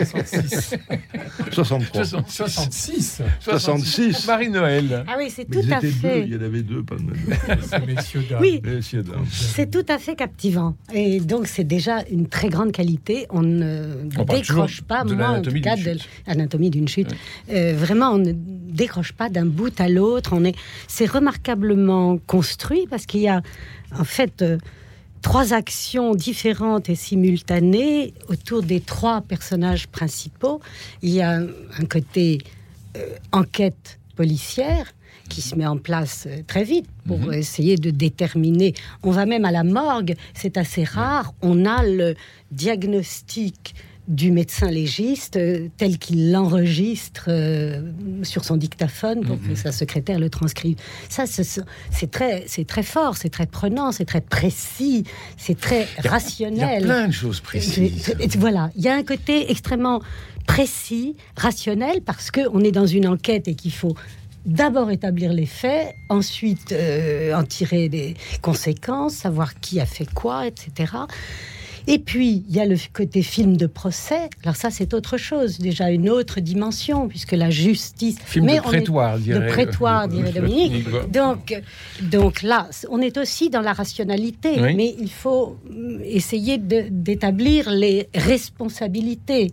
63. 1.53 2.05
66. 2.27 3.23
66. 3.41 4.27
Marie-Noël. 4.27 5.05
Ah 5.07 5.17
oui, 5.19 5.27
c'est 5.29 5.45
tout 5.45 5.61
à 5.71 5.81
deux, 5.81 5.89
fait. 5.91 6.25
il 6.27 6.33
y 6.35 6.37
en 6.37 6.43
avait 6.43 6.63
deux 6.63 6.83
Palmes 6.83 7.07
d'Or. 7.07 7.81
Messieurs, 7.87 8.23
dames. 8.29 8.39
Oui, 8.41 8.61
Messieurs, 8.65 9.03
dames. 9.03 9.25
c'est 9.31 9.71
tout 9.71 9.85
à 9.89 9.99
fait 9.99 10.15
captivant. 10.17 10.77
Et 10.95 11.21
donc, 11.21 11.47
c'est 11.47 11.65
déjà 11.65 12.03
une 12.11 12.27
très 12.29 12.49
grande 12.49 12.73
qualité. 12.73 13.27
On 13.31 13.43
ne 13.43 13.87
On 14.19 14.25
décroche 14.25 14.83
pas, 14.83 15.05
moi, 15.05 15.29
en 15.29 15.43
tout 15.43 15.51
cas, 15.61 15.77
d'une 15.77 15.85
de 15.95 15.99
chute. 15.99 16.09
l'anatomie 16.27 16.71
d'une 16.71 16.89
chute. 16.89 17.15
Euh, 17.53 17.75
vraiment, 17.77 18.13
on 18.13 18.19
ne 18.19 18.33
décroche 18.33 19.13
pas 19.13 19.26
d'un 19.29 19.47
bout 19.47 19.79
à 19.81 19.89
l'autre. 19.89 20.31
On 20.33 20.45
est, 20.45 20.55
c'est 20.89 21.07
remarquablement 21.07 22.19
construit 22.27 22.87
parce 22.89 23.07
qu'il 23.07 23.21
y 23.21 23.29
a, 23.29 23.43
en 23.99 24.05
fait, 24.05 24.43
euh, 24.43 24.59
trois 25.23 25.53
actions 25.53 26.15
différentes 26.15 26.89
et 26.89 26.95
simultanées 26.95 28.15
autour 28.29 28.63
des 28.63 28.81
trois 28.81 29.21
personnages 29.23 29.87
principaux. 29.89 30.61
Il 31.03 31.11
y 31.11 31.21
a 31.23 31.33
un 31.41 31.85
côté 31.89 32.39
euh, 32.97 33.01
enquête 33.33 33.99
policière 34.15 34.93
qui 35.29 35.43
se 35.43 35.57
met 35.57 35.67
en 35.67 35.77
place 35.77 36.27
euh, 36.29 36.43
très 36.47 36.63
vite 36.63 36.87
pour 37.07 37.19
Mhm. 37.19 37.33
essayer 37.33 37.77
de 37.77 37.91
déterminer. 37.91 38.75
On 39.03 39.11
va 39.11 39.27
même 39.27 39.45
à 39.45 39.51
la 39.51 39.65
morgue, 39.65 40.15
c'est 40.35 40.57
assez 40.57 40.85
rare. 40.85 41.35
On 41.43 41.65
a 41.67 41.83
le 41.83 42.15
diagnostic 42.53 43.75
du 44.09 44.31
médecin 44.31 44.71
légiste 44.71 45.37
euh, 45.37 45.69
tel 45.77 45.99
qu'il 45.99 46.31
l'enregistre 46.33 47.25
euh, 47.29 47.83
sur 48.23 48.45
son 48.45 48.57
dictaphone 48.57 49.23
pour 49.25 49.37
Mhm. 49.37 49.49
que 49.49 49.55
sa 49.57 49.73
secrétaire 49.73 50.19
le 50.21 50.31
transcrive. 50.31 50.77
Ça, 51.09 51.25
c'est 51.27 52.11
très, 52.11 52.45
c'est 52.47 52.67
très 52.67 52.83
fort, 52.85 53.17
c'est 53.17 53.31
très 53.31 53.47
prenant, 53.47 53.91
c'est 53.93 54.05
très 54.05 54.21
précis, 54.21 55.05
c'est 55.37 55.59
très 55.59 55.87
Il 55.99 56.05
y 56.05 56.07
a 56.07 56.11
rationnel. 56.11 56.83
plein 56.85 57.09
de 57.09 57.13
choses 57.13 57.41
précises. 57.41 58.15
Voilà, 58.39 58.71
il 58.77 58.83
y 58.83 58.89
a 58.89 58.95
un 58.95 59.03
côté 59.03 59.51
extrêmement 59.51 60.01
précis, 60.47 61.17
rationnel, 61.37 62.01
parce 62.03 62.31
qu'on 62.31 62.61
est 62.61 62.71
dans 62.73 62.87
une 62.87 63.09
enquête 63.09 63.49
et 63.49 63.55
qu'il 63.57 63.73
faut 63.73 63.97
d'abord 64.45 64.93
établir 64.93 65.33
les 65.33 65.47
faits, 65.47 65.93
ensuite 66.09 66.71
euh, 66.71 67.35
en 67.35 67.43
tirer 67.43 67.89
des 67.89 68.15
conséquences, 68.43 69.15
savoir 69.15 69.59
qui 69.59 69.81
a 69.81 69.87
fait 69.87 70.07
quoi, 70.15 70.47
etc. 70.47 70.93
Et 71.89 71.99
puis, 72.01 72.45
il 72.49 72.55
y 72.55 72.61
a 72.61 72.67
le 72.67 72.77
côté 72.93 73.23
film 73.23 73.57
de 73.57 73.67
procès. 73.67 74.29
Alors 74.43 74.57
ça, 74.57 74.71
c'est 74.71 74.93
autre 74.93 75.17
chose, 75.19 75.59
déjà 75.59 75.91
une 75.91 76.11
autre 76.11 76.41
dimension, 76.41 77.07
puisque 77.09 77.33
la 77.33 77.51
justice... 77.51 78.17
Film 78.25 78.47
de 78.47 78.51
on 78.51 78.55
est- 78.55 78.61
prétoire, 78.61 79.19
dirait. 79.19 79.41
De 79.41 79.47
prétoire, 79.53 80.09
dirait 80.17 80.33
Dominique. 80.33 80.87
Donc, 81.13 81.61
donc 82.03 82.43
là, 82.43 82.69
on 82.91 83.01
est 83.01 83.17
aussi 83.19 83.51
dans 83.51 83.61
la 83.61 83.73
rationalité, 83.73 84.61
Oui. 84.61 84.75
mais 84.75 84.95
il 84.99 85.11
faut 85.11 85.57
mm, 85.71 86.01
essayer 86.05 86.59
d'établir 86.59 87.71
les 87.71 88.09
responsabilités. 88.15 89.53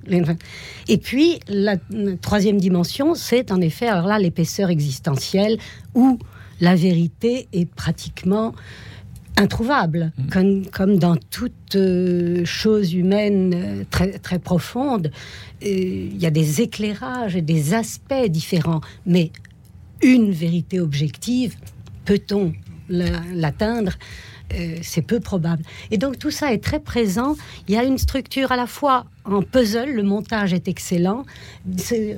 Et 0.87 0.97
puis, 0.97 1.39
la 1.47 1.75
troisième 2.21 2.59
dimension, 2.59 3.13
c'est 3.15 3.51
en 3.51 3.61
effet, 3.61 3.87
alors 3.87 4.07
là, 4.07 4.17
l'épaisseur 4.19 4.69
existentielle, 4.69 5.57
où 5.93 6.17
la 6.59 6.75
vérité 6.75 7.47
est 7.53 7.65
pratiquement 7.69 8.53
introuvable, 9.37 10.11
comme, 10.31 10.65
comme 10.67 10.97
dans 10.99 11.15
toute 11.15 11.75
euh, 11.75 12.45
chose 12.45 12.93
humaine 12.93 13.53
euh, 13.55 13.83
très, 13.89 14.19
très 14.19 14.39
profonde. 14.39 15.11
Euh, 15.63 15.67
Il 15.67 16.17
y 16.21 16.25
a 16.25 16.31
des 16.31 16.61
éclairages 16.61 17.35
et 17.35 17.41
des 17.41 17.73
aspects 17.73 18.27
différents, 18.29 18.81
mais 19.05 19.31
une 20.01 20.31
vérité 20.31 20.79
objective, 20.79 21.55
peut-on 22.05 22.53
la- 22.89 23.21
l'atteindre 23.33 23.93
Euh, 24.53 24.75
c'est 24.83 25.01
peu 25.01 25.19
probable. 25.19 25.63
Et 25.89 25.97
donc 25.97 26.19
tout 26.19 26.29
ça 26.29 26.53
est 26.53 26.61
très 26.63 26.79
présent. 26.79 27.35
Il 27.67 27.73
y 27.73 27.77
a 27.77 27.83
une 27.83 27.97
structure 27.97 28.51
à 28.51 28.57
la 28.57 28.67
fois 28.67 29.05
en 29.23 29.41
puzzle, 29.41 29.89
le 29.89 30.03
montage 30.03 30.53
est 30.53 30.67
excellent. 30.67 31.23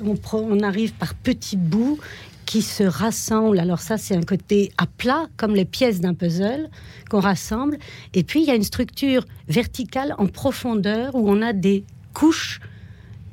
On, 0.04 0.16
on 0.34 0.60
arrive 0.62 0.92
par 0.96 1.14
petits 1.14 1.56
bouts 1.56 1.98
qui 2.46 2.62
se 2.62 2.84
rassemblent. 2.84 3.60
Alors 3.60 3.80
ça, 3.80 3.98
c'est 3.98 4.16
un 4.16 4.24
côté 4.24 4.72
à 4.78 4.86
plat, 4.86 5.28
comme 5.38 5.56
les 5.56 5.66
pièces 5.66 6.00
d'un 6.00 6.14
puzzle 6.14 6.70
qu'on 7.10 7.20
rassemble. 7.20 7.78
Et 8.14 8.24
puis 8.24 8.42
il 8.42 8.48
y 8.48 8.52
a 8.52 8.56
une 8.56 8.64
structure 8.64 9.26
verticale 9.48 10.16
en 10.18 10.28
profondeur 10.28 11.16
où 11.16 11.30
on 11.30 11.42
a 11.42 11.54
des 11.54 11.84
couches 12.14 12.60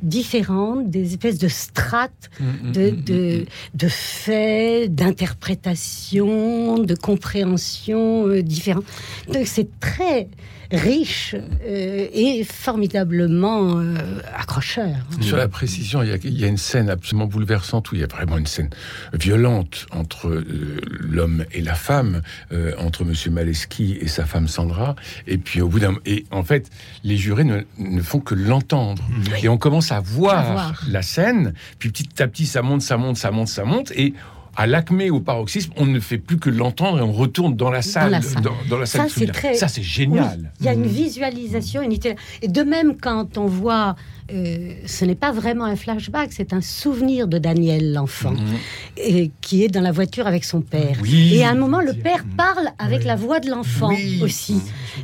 différentes, 0.02 0.90
des 0.90 1.12
espèces 1.12 1.38
de 1.38 1.46
strates 1.46 2.22
Mm, 2.40 2.72
de, 2.72 2.90
de, 2.90 3.46
de 3.74 3.88
faits, 3.88 4.94
d'interprétations, 4.94 6.78
de 6.78 6.94
compréhensions 6.94 8.26
euh, 8.26 8.42
différentes. 8.42 8.84
Donc 9.32 9.46
c'est 9.46 9.68
très 9.80 10.28
riche 10.72 11.34
euh, 11.66 12.06
et 12.12 12.44
formidablement 12.44 13.78
euh, 13.78 13.94
accrocheur. 14.34 14.94
Sur 15.20 15.36
la 15.36 15.48
précision, 15.48 16.02
il 16.02 16.08
y, 16.08 16.12
a, 16.12 16.16
il 16.24 16.40
y 16.40 16.44
a 16.44 16.48
une 16.48 16.56
scène 16.56 16.88
absolument 16.90 17.26
bouleversante 17.26 17.92
où 17.92 17.94
il 17.94 18.00
y 18.00 18.04
a 18.04 18.06
vraiment 18.06 18.38
une 18.38 18.46
scène 18.46 18.70
violente 19.12 19.86
entre 19.90 20.28
euh, 20.28 20.80
l'homme 21.00 21.44
et 21.52 21.60
la 21.60 21.74
femme, 21.74 22.22
euh, 22.52 22.72
entre 22.78 23.04
Monsieur 23.04 23.30
Maleski 23.30 23.98
et 24.00 24.08
sa 24.08 24.24
femme 24.24 24.48
Sandra. 24.48 24.96
Et 25.26 25.38
puis 25.38 25.60
au 25.60 25.68
bout 25.68 25.80
d'un, 25.80 25.94
et 26.06 26.24
en 26.30 26.42
fait, 26.42 26.70
les 27.04 27.16
jurés 27.16 27.44
ne, 27.44 27.60
ne 27.78 28.02
font 28.02 28.20
que 28.20 28.34
l'entendre. 28.34 29.02
Et 29.42 29.48
on 29.48 29.58
commence 29.58 29.92
à 29.92 30.00
voir, 30.00 30.38
À 30.38 30.52
voir. 30.52 30.82
la 30.88 31.02
scène. 31.02 31.52
Puis 31.78 31.90
petit 31.90 32.22
à 32.22 32.26
petit, 32.28 32.46
ça 32.46 32.62
monte, 32.62 32.82
ça 32.82 32.96
monte, 32.96 33.16
ça 33.16 33.30
monte, 33.30 33.48
ça 33.48 33.64
monte. 33.64 33.90
Et 33.92 34.14
à 34.56 34.66
l'acmé, 34.66 35.10
au 35.10 35.20
paroxysme, 35.20 35.72
on 35.76 35.86
ne 35.86 35.98
fait 36.00 36.18
plus 36.18 36.38
que 36.38 36.50
l'entendre 36.50 36.98
et 36.98 37.02
on 37.02 37.12
retourne 37.12 37.56
dans 37.56 37.70
la 37.70 37.82
salle. 37.82 38.10
la 38.10 38.20
salle. 38.22 38.42
Dans, 38.42 38.52
dans 38.68 38.78
la 38.78 38.86
salle 38.86 39.08
Ça, 39.08 39.16
c'est 39.18 39.26
très- 39.32 39.54
Ça, 39.54 39.68
c'est 39.68 39.82
génial. 39.82 40.38
Oui, 40.42 40.48
il 40.60 40.66
y 40.66 40.68
a 40.68 40.74
une 40.74 40.86
visualisation, 40.86 41.82
une. 41.82 41.92
Et 42.42 42.48
de 42.48 42.62
même, 42.62 42.96
quand 43.00 43.38
on 43.38 43.46
voit, 43.46 43.96
euh, 44.32 44.72
ce 44.86 45.04
n'est 45.04 45.14
pas 45.14 45.32
vraiment 45.32 45.64
un 45.64 45.76
flashback, 45.76 46.30
c'est 46.32 46.52
un 46.52 46.60
souvenir 46.60 47.28
de 47.28 47.38
Daniel, 47.38 47.92
l'enfant, 47.92 48.34
et 48.96 49.30
qui 49.40 49.64
est 49.64 49.68
dans 49.68 49.80
la 49.80 49.92
voiture 49.92 50.26
avec 50.26 50.44
son 50.44 50.60
père. 50.60 50.96
Oui. 51.02 51.34
Et 51.34 51.44
à 51.44 51.50
un 51.50 51.54
moment, 51.54 51.80
le 51.80 51.92
père 51.92 52.24
parle 52.36 52.68
avec 52.78 53.00
Oui. 53.00 53.06
la 53.06 53.16
voix 53.16 53.40
de 53.40 53.50
l'enfant 53.50 53.88
Oui. 53.90 54.20
aussi. 54.22 54.60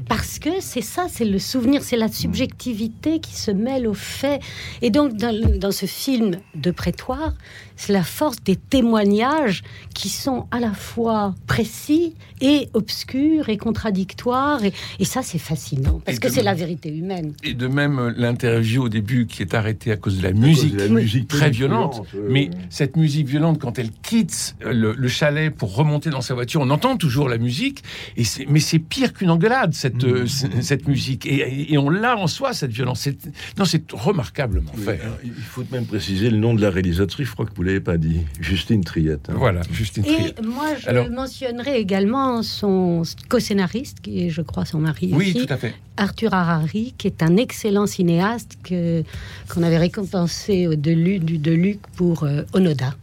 Parce 0.09 0.38
que 0.38 0.50
c'est 0.61 0.83
ça, 0.83 1.07
c'est 1.11 1.25
le 1.25 1.38
souvenir, 1.38 1.83
c'est 1.83 1.97
la 1.97 2.09
subjectivité 2.09 3.21
qui 3.21 3.35
se 3.35 3.50
mêle 3.50 3.87
au 3.87 3.95
fait. 3.95 4.41
Et 4.83 4.91
donc, 4.91 5.14
dans, 5.17 5.71
ce 5.73 5.87
film 5.87 6.37
de 6.55 6.71
prétoire, 6.71 7.35
c'est 7.76 7.93
la 7.93 8.03
force 8.03 8.38
des 8.45 8.57
témoignages 8.57 9.62
qui 9.95 10.09
sont 10.09 10.47
à 10.50 10.61
la 10.61 10.73
fois 10.73 11.35
précis 11.47 12.14
et 12.41 12.69
obscurs 12.75 13.49
et 13.49 13.57
contradictoires. 13.57 14.64
Et, 14.64 14.73
et 14.99 15.05
ça, 15.05 15.23
c'est 15.23 15.38
fascinant, 15.38 16.00
parce 16.05 16.17
Et 16.17 16.21
que 16.21 16.29
c'est 16.31 16.43
la 16.43 16.55
vérité 16.55 16.88
humaine. 16.95 17.35
Et 17.45 17.55
de 17.55 17.67
même, 17.67 17.99
euh, 17.99 18.12
l'interview 18.17 18.85
au 18.85 18.88
début 18.88 19.18
qui 19.27 19.43
est 19.43 19.55
arrêtée 19.55 19.93
à 19.93 19.97
cause 19.97 20.19
de 20.19 20.23
la 20.23 20.33
musique. 20.33 20.75
de 20.77 20.83
la 20.83 20.89
musique 20.89 21.29
très 21.29 21.51
violente. 21.51 22.03
Mais 22.29 22.51
cette 22.71 22.97
musique 22.97 23.27
violente, 23.29 23.59
quand 23.61 23.79
elle 23.79 23.91
quitte 23.91 24.55
euh, 24.65 24.73
le, 24.73 24.93
le 24.97 25.09
chalet 25.09 25.55
pour 25.55 25.75
remonter 25.75 26.11
dans 26.11 26.21
sa 26.21 26.35
voiture, 26.35 26.61
on 26.61 26.71
entend 26.71 26.97
toujours 26.97 27.29
la 27.29 27.39
musique. 27.39 27.83
Et 28.17 28.23
mais 28.49 28.61
c'est 28.61 28.79
pire 28.79 29.13
qu'une 29.13 29.31
engueulade, 29.31 29.75
cette, 29.75 30.05
Mmh. 30.05 30.07
euh, 30.09 30.27
cette 30.61 30.87
musique. 30.89 31.27
Et, 31.27 31.77
on 31.79 31.91
l'a 31.91 32.17
en 32.17 32.27
soi, 32.27 32.53
cette 32.53 32.71
violence. 32.73 33.01
C'est- 33.01 33.27
Non, 33.59 33.65
c'est 33.65 33.91
remarquablement 33.93 34.71
Oui, 34.77 34.85
fait. 34.85 35.01
alors, 35.01 35.19
il 35.25 35.33
faut 35.33 35.65
même 35.73 35.87
préciser 35.87 36.31
le 36.31 36.37
nom 36.37 36.55
de 36.55 36.61
la 36.63 36.71
réalisatrice, 36.71 37.27
je 37.29 37.33
crois 37.33 37.47
que 37.47 37.55
vous 37.55 37.63
l'avez 37.63 37.81
pas 37.81 37.97
dit, 37.97 38.21
Justine 38.41 38.85
Triette. 38.85 39.29
hein. 39.31 39.35
Voilà, 39.37 39.61
Justine 39.73 40.03
Trier. 40.05 40.35
Et 40.39 40.47
moi, 40.47 40.75
je 40.81 40.89
Alors- 40.89 41.11
mentionnerai 41.11 41.79
également 41.79 42.43
son 42.43 43.03
co-scénariste, 43.29 44.01
qui 44.01 44.25
est, 44.27 44.31
je 44.31 44.43
crois, 44.43 44.65
son 44.65 44.79
mari 44.81 45.11
Oui, 45.13 45.33
aussi, 45.35 45.47
tout 45.47 45.53
à 45.53 45.57
fait. 45.57 45.75
Arthur 45.99 46.33
Harari, 46.33 46.95
qui 46.97 47.07
est 47.09 47.23
un 47.23 47.37
excellent 47.37 47.87
cinéaste 47.87 48.57
qu'on 48.67 49.62
avait 49.62 49.78
récompensé 49.78 50.67
au 50.67 50.75
Delu- 50.75 51.19
du 51.19 51.38
Deluc 51.38 51.81
pour 51.97 52.23
euh, 52.23 52.43
Onoda. 52.55 52.95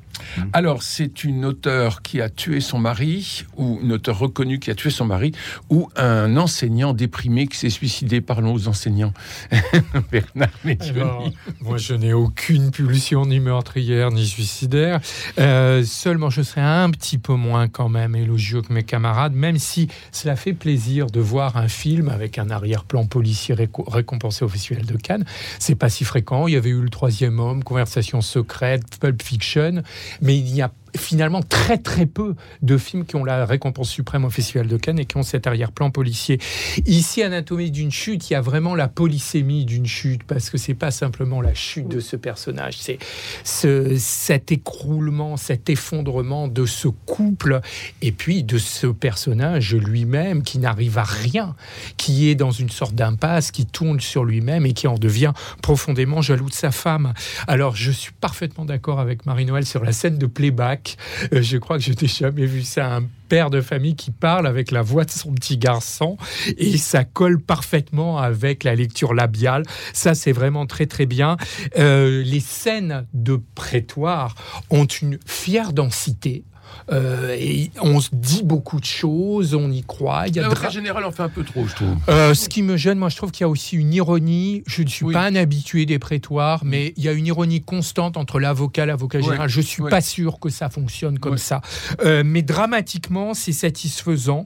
Alors, 0.53 0.83
c'est 0.83 1.23
une 1.23 1.45
auteure 1.45 2.01
qui 2.01 2.21
a 2.21 2.29
tué 2.29 2.59
son 2.59 2.79
mari, 2.79 3.45
ou 3.57 3.79
une 3.81 3.91
auteure 3.93 4.19
reconnue 4.19 4.59
qui 4.59 4.71
a 4.71 4.75
tué 4.75 4.89
son 4.89 5.05
mari, 5.05 5.31
ou 5.69 5.89
un 5.95 6.37
enseignant 6.37 6.93
déprimé 6.93 7.47
qui 7.47 7.57
s'est 7.57 7.69
suicidé. 7.69 8.21
Parlons 8.21 8.53
aux 8.53 8.67
enseignants. 8.67 9.13
Bernard. 10.11 10.49
Alors, 10.81 11.29
moi, 11.61 11.77
je 11.77 11.93
n'ai 11.93 12.13
aucune 12.13 12.71
pulsion 12.71 13.25
ni 13.25 13.39
meurtrière 13.39 14.11
ni 14.11 14.25
suicidaire. 14.25 14.99
Euh, 15.39 15.83
seulement, 15.83 16.29
je 16.29 16.41
serais 16.41 16.61
un 16.61 16.89
petit 16.91 17.17
peu 17.17 17.33
moins 17.33 17.67
quand 17.67 17.89
même 17.89 18.15
élogieux 18.15 18.61
que 18.61 18.73
mes 18.73 18.83
camarades, 18.83 19.33
même 19.33 19.57
si 19.57 19.87
cela 20.11 20.35
fait 20.35 20.53
plaisir 20.53 21.07
de 21.07 21.19
voir 21.19 21.57
un 21.57 21.67
film 21.67 22.09
avec 22.09 22.37
un 22.37 22.49
arrière-plan 22.49 23.05
policier 23.05 23.55
réco- 23.55 23.89
récompensé 23.89 24.45
au 24.45 24.47
Festival 24.49 24.85
de 24.85 24.97
Cannes. 24.97 25.25
C'est 25.59 25.75
pas 25.75 25.89
si 25.89 26.03
fréquent. 26.03 26.47
Il 26.47 26.53
y 26.53 26.57
avait 26.57 26.69
eu 26.69 26.81
Le 26.81 26.89
Troisième 26.89 27.39
Homme, 27.39 27.63
Conversation 27.63 28.21
secrète, 28.21 28.97
Pulp 28.99 29.21
Fiction, 29.21 29.83
mais 30.21 30.37
il 30.37 30.53
y 30.55 30.61
a 30.61 30.71
finalement 30.95 31.41
très 31.41 31.77
très 31.77 32.05
peu 32.05 32.35
de 32.61 32.77
films 32.77 33.05
qui 33.05 33.15
ont 33.15 33.23
la 33.23 33.45
récompense 33.45 33.89
suprême 33.89 34.25
au 34.25 34.29
Festival 34.29 34.67
de 34.67 34.77
Cannes 34.77 34.99
et 34.99 35.05
qui 35.05 35.17
ont 35.17 35.23
cet 35.23 35.47
arrière-plan 35.47 35.91
policier. 35.91 36.39
Ici, 36.85 37.23
Anatomie 37.23 37.71
d'une 37.71 37.91
chute, 37.91 38.29
il 38.29 38.33
y 38.33 38.35
a 38.35 38.41
vraiment 38.41 38.75
la 38.75 38.87
polysémie 38.87 39.65
d'une 39.65 39.85
chute 39.85 40.23
parce 40.23 40.49
que 40.49 40.57
c'est 40.57 40.73
pas 40.73 40.91
simplement 40.91 41.41
la 41.41 41.53
chute 41.53 41.87
de 41.87 41.99
ce 41.99 42.15
personnage, 42.15 42.77
c'est 42.77 42.99
ce, 43.43 43.95
cet 43.97 44.51
écroulement, 44.51 45.37
cet 45.37 45.69
effondrement 45.69 46.47
de 46.47 46.65
ce 46.65 46.87
couple 46.87 47.61
et 48.01 48.11
puis 48.11 48.43
de 48.43 48.57
ce 48.57 48.87
personnage 48.87 49.75
lui-même 49.75 50.43
qui 50.43 50.59
n'arrive 50.59 50.97
à 50.97 51.03
rien, 51.03 51.55
qui 51.97 52.29
est 52.29 52.35
dans 52.35 52.51
une 52.51 52.69
sorte 52.69 52.95
d'impasse, 52.95 53.51
qui 53.51 53.65
tourne 53.65 53.99
sur 53.99 54.23
lui-même 54.23 54.65
et 54.65 54.73
qui 54.73 54.87
en 54.87 54.95
devient 54.95 55.33
profondément 55.61 56.21
jaloux 56.21 56.49
de 56.49 56.53
sa 56.53 56.71
femme. 56.71 57.13
Alors, 57.47 57.75
je 57.75 57.91
suis 57.91 58.13
parfaitement 58.13 58.65
d'accord 58.65 58.99
avec 58.99 59.25
Marie-Noël 59.25 59.65
sur 59.65 59.83
la 59.83 59.91
scène 59.91 60.17
de 60.17 60.25
playback. 60.25 60.84
Euh, 61.33 61.41
je 61.41 61.57
crois 61.57 61.77
que 61.77 61.83
je 61.83 61.91
n'ai 61.91 62.07
jamais 62.07 62.45
vu 62.45 62.63
ça. 62.63 62.95
Un 62.95 63.03
père 63.27 63.49
de 63.49 63.61
famille 63.61 63.95
qui 63.95 64.11
parle 64.11 64.45
avec 64.45 64.71
la 64.71 64.81
voix 64.81 65.03
de 65.03 65.11
son 65.11 65.33
petit 65.33 65.57
garçon 65.57 66.17
et 66.57 66.77
ça 66.77 67.03
colle 67.03 67.41
parfaitement 67.41 68.19
avec 68.19 68.63
la 68.63 68.75
lecture 68.75 69.13
labiale. 69.13 69.63
Ça, 69.93 70.13
c'est 70.13 70.31
vraiment 70.31 70.65
très 70.65 70.85
très 70.85 71.05
bien. 71.05 71.37
Euh, 71.77 72.23
les 72.23 72.39
scènes 72.39 73.07
de 73.13 73.41
prétoire 73.55 74.35
ont 74.69 74.85
une 74.85 75.17
fière 75.25 75.73
densité. 75.73 76.43
Euh, 76.91 77.35
et 77.37 77.71
on 77.81 77.99
se 77.99 78.09
dit 78.13 78.43
beaucoup 78.43 78.79
de 78.79 78.85
choses, 78.85 79.55
on 79.55 79.71
y 79.71 79.83
croit. 79.83 80.27
Il 80.27 80.35
y 80.35 80.39
a 80.39 80.43
L'avocat 80.43 80.61
dra- 80.61 80.69
général 80.69 81.03
en 81.05 81.11
fait 81.11 81.23
un 81.23 81.29
peu 81.29 81.43
trop, 81.43 81.65
je 81.67 81.73
trouve. 81.75 81.95
euh, 82.09 82.33
ce 82.33 82.47
qui 82.49 82.61
me 82.61 82.77
gêne, 82.77 82.97
moi, 82.99 83.09
je 83.09 83.15
trouve 83.17 83.31
qu'il 83.31 83.41
y 83.43 83.45
a 83.45 83.49
aussi 83.49 83.75
une 83.75 83.93
ironie. 83.93 84.63
Je 84.67 84.83
ne 84.83 84.87
suis 84.87 85.05
Oui. 85.05 85.13
pas 85.13 85.23
un 85.23 85.35
habitué 85.35 85.85
des 85.85 85.97
prétoires, 85.99 86.63
mais 86.63 86.93
il 86.97 87.03
y 87.03 87.09
a 87.09 87.11
une 87.13 87.25
ironie 87.27 87.61
constante 87.61 88.17
entre 88.17 88.39
l'avocat, 88.39 88.85
l'avocat 88.85 89.17
Ouais. 89.19 89.23
général. 89.23 89.49
Je 89.49 89.61
suis 89.61 89.81
Ouais. 89.81 89.89
pas 89.89 90.01
sûr 90.01 90.39
que 90.39 90.49
ça 90.49 90.69
fonctionne 90.69 91.17
comme 91.19 91.33
Ouais. 91.33 91.37
ça. 91.37 91.61
Euh, 92.03 92.23
mais 92.25 92.41
dramatiquement, 92.43 93.33
c'est 93.33 93.51
satisfaisant. 93.53 94.45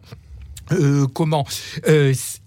Comment? 1.13 1.45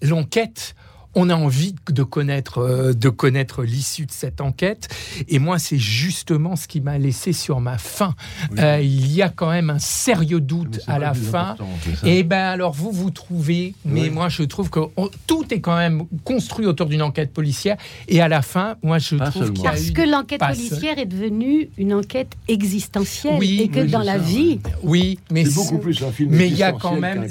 L'enquête 0.01 0.75
on 1.15 1.29
a 1.29 1.35
envie 1.35 1.75
de 1.91 2.03
connaître, 2.03 2.59
euh, 2.59 2.93
de 2.93 3.09
connaître 3.09 3.63
l'issue 3.63 4.05
de 4.05 4.11
cette 4.11 4.41
enquête. 4.41 4.87
Et 5.27 5.39
moi, 5.39 5.59
c'est 5.59 5.77
justement 5.77 6.55
ce 6.55 6.67
qui 6.67 6.81
m'a 6.81 6.97
laissé 6.97 7.33
sur 7.33 7.59
ma 7.59 7.77
faim. 7.77 8.15
Euh, 8.59 8.79
il 8.81 9.11
y 9.13 9.21
a 9.21 9.29
quand 9.29 9.49
même 9.49 9.69
un 9.69 9.79
sérieux 9.79 10.39
doute 10.41 10.79
à 10.87 10.99
la 10.99 11.13
fin. 11.13 11.55
Et 12.03 12.23
ben 12.23 12.45
alors 12.45 12.73
vous 12.73 12.91
vous 12.91 13.09
trouvez, 13.11 13.75
mais 13.85 14.03
Oui. 14.03 14.09
moi 14.09 14.29
je 14.29 14.43
trouve 14.43 14.69
que 14.69 14.79
on- 14.97 15.09
tout 15.27 15.45
est 15.53 15.59
quand 15.61 15.77
même 15.77 16.03
construit 16.23 16.65
autour 16.65 16.87
d'une 16.87 17.01
enquête 17.01 17.31
policière. 17.31 17.77
Et 18.07 18.21
à 18.21 18.27
la 18.27 18.41
fin, 18.41 18.75
moi 18.83 18.97
je 18.99 19.15
Pas 19.15 19.29
trouve 19.29 19.51
qu'il 19.53 19.63
y 19.63 19.67
a 19.67 19.71
Parce 19.71 19.89
eu 19.89 19.93
que 19.93 20.01
l'enquête 20.01 20.39
policière 20.39 20.97
est 20.99 21.05
devenue 21.05 21.69
une 21.77 21.93
enquête 21.93 22.33
existentielle 22.47 23.35
Oui, 23.39 23.61
et 23.61 23.67
que 23.69 23.81
oui, 23.81 23.91
dans 23.91 23.99
la 24.01 24.13
ça, 24.13 24.17
vie, 24.19 24.59
Oui, 24.83 25.19
mais 25.31 25.45
C'est 25.45 25.55
beaucoup 25.55 25.77
plus 25.77 26.01
un 26.03 26.11
film 26.11 26.31
mais 26.31 26.47
il 26.47 26.55
y 26.55 26.63
a 26.63 26.71
quand 26.71 26.95
même 26.99 27.27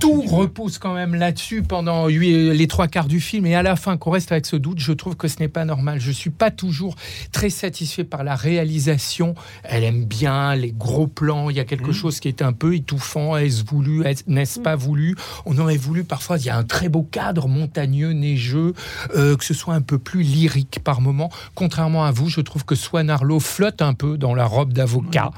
tout 0.00 0.22
repose 0.22 0.78
quand 0.78 0.94
même 0.94 1.14
là-dessus 1.14 1.62
pendant 1.62 2.06
les 2.06 2.66
trois 2.68 2.88
quarts 2.88 3.08
du 3.08 3.15
film. 3.20 3.46
Et 3.46 3.54
à 3.54 3.62
la 3.62 3.76
fin 3.76 3.96
qu'on 3.96 4.10
reste 4.10 4.32
avec 4.32 4.46
ce 4.46 4.56
doute 4.56 4.78
je 4.78 4.92
trouve 4.92 5.16
que 5.16 5.28
ce 5.28 5.38
n'est 5.40 5.48
pas 5.48 5.64
normal. 5.64 6.00
Je 6.00 6.10
suis 6.10 6.30
pas 6.30 6.50
toujours 6.50 6.94
très 7.32 7.50
satisfait 7.50 8.04
par 8.04 8.24
la 8.24 8.34
réalisation. 8.34 9.34
Elle 9.64 9.84
aime 9.84 10.04
bien 10.04 10.54
les 10.54 10.72
gros 10.72 11.06
plans. 11.06 11.50
Il 11.50 11.56
y 11.56 11.60
a 11.60 11.62
Mmh. 11.62 11.66
quelque 11.66 11.92
chose 11.92 12.20
qui 12.20 12.28
est 12.28 12.42
un 12.42 12.52
peu 12.52 12.74
étouffant. 12.74 13.36
Est-ce 13.36 13.64
voulu? 13.64 14.04
Est-ce- 14.04 14.24
n'est-ce 14.28 14.60
pas 14.60 14.76
voulu? 14.76 15.16
On 15.46 15.58
aurait 15.58 15.76
voulu 15.76 16.04
parfois 16.04 16.38
il 16.38 16.44
y 16.44 16.50
a 16.50 16.56
un 16.56 16.64
très 16.64 16.88
beau 16.88 17.02
cadre 17.02 17.48
montagneux 17.48 18.10
neigeux 18.12 18.72
euh, 19.16 19.36
que 19.36 19.44
ce 19.44 19.52
soit 19.54 19.74
un 19.74 19.80
peu 19.80 19.98
plus 19.98 20.22
lyrique 20.22 20.78
par 20.84 21.00
moment. 21.00 21.30
Contrairement 21.54 22.04
à 22.04 22.12
vous 22.12 22.28
je 22.28 22.40
trouve 22.40 22.64
que 22.64 22.74
Swan 22.74 23.10
Arlo 23.10 23.40
flotte 23.40 23.82
un 23.82 23.94
peu 23.94 24.16
dans 24.18 24.34
la 24.34 24.44
robe 24.46 24.72
d'avocat. 24.72 25.30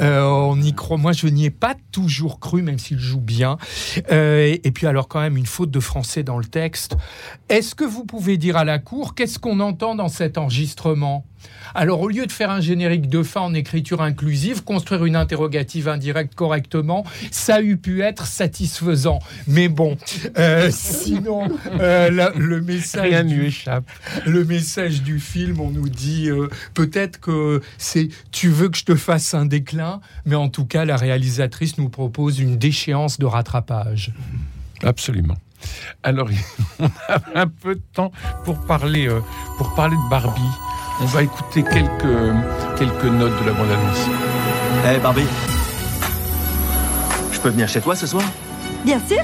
Euh, 0.00 0.22
on 0.22 0.60
y 0.60 0.72
croit. 0.74 0.96
Moi, 0.96 1.12
je 1.12 1.26
n'y 1.26 1.44
ai 1.46 1.50
pas 1.50 1.74
toujours 1.92 2.40
cru, 2.40 2.62
même 2.62 2.78
s'il 2.78 2.98
joue 2.98 3.20
bien. 3.20 3.58
Euh, 4.10 4.46
et, 4.46 4.60
et 4.64 4.70
puis, 4.70 4.86
alors, 4.86 5.08
quand 5.08 5.20
même, 5.20 5.36
une 5.36 5.46
faute 5.46 5.70
de 5.70 5.80
français 5.80 6.22
dans 6.22 6.38
le 6.38 6.44
texte. 6.44 6.96
Est-ce 7.48 7.74
que 7.74 7.84
vous 7.84 8.04
pouvez 8.04 8.36
dire 8.36 8.56
à 8.56 8.64
la 8.64 8.78
cour 8.78 9.14
qu'est-ce 9.14 9.38
qu'on 9.38 9.60
entend 9.60 9.94
dans 9.94 10.08
cet 10.08 10.38
enregistrement? 10.38 11.24
Alors, 11.74 12.00
au 12.00 12.08
lieu 12.08 12.24
de 12.24 12.32
faire 12.32 12.50
un 12.50 12.60
générique 12.62 13.08
de 13.10 13.22
fin 13.22 13.42
en 13.42 13.52
écriture 13.52 14.00
inclusive, 14.00 14.64
construire 14.64 15.04
une 15.04 15.14
interrogative 15.16 15.88
indirecte 15.88 16.34
correctement, 16.34 17.04
ça 17.30 17.60
eût 17.60 17.76
pu 17.76 18.00
être 18.02 18.24
satisfaisant. 18.26 19.18
Mais 19.46 19.68
bon, 19.68 19.98
euh, 20.38 20.70
sinon, 20.70 21.48
euh, 21.80 22.10
la- 22.10 22.30
le 22.30 22.62
message 22.62 23.10
Rien 23.10 23.24
du 23.24 23.44
échappe. 23.44 23.84
le 24.24 24.42
message 24.44 25.02
du 25.02 25.20
film, 25.20 25.60
on 25.60 25.70
nous 25.70 25.90
dit 25.90 26.30
euh, 26.30 26.48
peut-être 26.72 27.20
que 27.20 27.60
c'est 27.76 28.08
tu 28.32 28.48
veux 28.48 28.70
que 28.70 28.78
je 28.78 28.84
te 28.84 28.94
fasse 28.94 29.34
un 29.34 29.44
déclin, 29.44 30.00
mais 30.24 30.36
en 30.36 30.48
tout 30.48 30.64
cas, 30.64 30.86
la 30.86 30.96
réalisatrice 30.96 31.76
nous 31.76 31.90
propose 31.90 32.38
une 32.40 32.56
déchéance 32.56 33.18
de 33.18 33.26
rattrapage. 33.26 34.12
Absolument. 34.82 35.36
Alors, 36.02 36.28
on 36.80 36.86
a 37.08 37.40
un 37.40 37.46
peu 37.46 37.74
de 37.74 37.82
temps 37.92 38.12
pour 38.44 38.60
parler, 38.60 39.08
euh, 39.08 39.20
pour 39.58 39.74
parler 39.74 39.96
de 39.96 40.10
Barbie. 40.10 40.40
On 41.00 41.06
va 41.06 41.22
écouter 41.22 41.62
quelques, 41.62 42.32
quelques 42.78 43.04
notes 43.04 43.40
de 43.42 43.46
la 43.46 43.52
bande-annonce. 43.52 44.08
Eh 44.94 44.98
Barbie 44.98 45.26
Je 47.32 47.40
peux 47.40 47.48
venir 47.48 47.68
chez 47.68 47.80
toi 47.80 47.96
ce 47.96 48.06
soir? 48.06 48.24
Bien 48.84 49.00
sûr. 49.08 49.22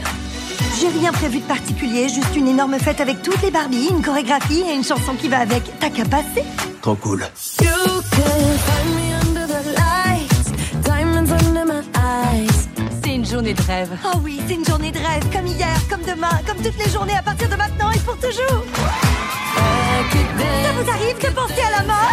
J'ai 0.81 0.89
rien 0.89 1.13
prévu 1.13 1.41
de 1.41 1.45
particulier, 1.45 2.09
juste 2.09 2.35
une 2.37 2.49
énorme 2.49 2.79
fête 2.79 3.01
avec 3.01 3.23
toutes 3.23 3.41
les 3.43 3.51
Barbies, 3.51 3.89
une 3.91 4.03
chorégraphie 4.03 4.63
et 4.69 4.75
une 4.75 4.85
chanson 4.85 5.15
qui 5.15 5.29
va 5.29 5.39
avec. 5.41 5.63
T'as 5.79 5.91
qu'à 5.91 6.05
passer? 6.05 6.45
Trop 6.81 6.95
cool. 6.95 7.27
C'est 7.35 7.67
journée 13.51 13.55
de 13.55 13.63
rêve. 13.63 13.99
Oh 14.05 14.19
oui, 14.23 14.41
c'est 14.47 14.55
une 14.55 14.65
journée 14.65 14.93
de 14.93 14.99
rêve, 14.99 15.25
comme 15.33 15.47
hier, 15.47 15.77
comme 15.89 16.03
demain, 16.03 16.41
comme 16.47 16.59
toutes 16.59 16.79
les 16.79 16.91
journées 16.91 17.17
à 17.17 17.23
partir 17.23 17.49
de 17.49 17.57
maintenant 17.57 17.91
et 17.91 17.99
pour 18.01 18.17
toujours. 18.17 18.65
Ça 20.65 20.73
vous 20.73 20.91
arrive 20.91 21.19
de 21.19 21.29
penser 21.35 21.63
à 21.63 21.71
la 21.79 21.87
mort? 21.87 22.11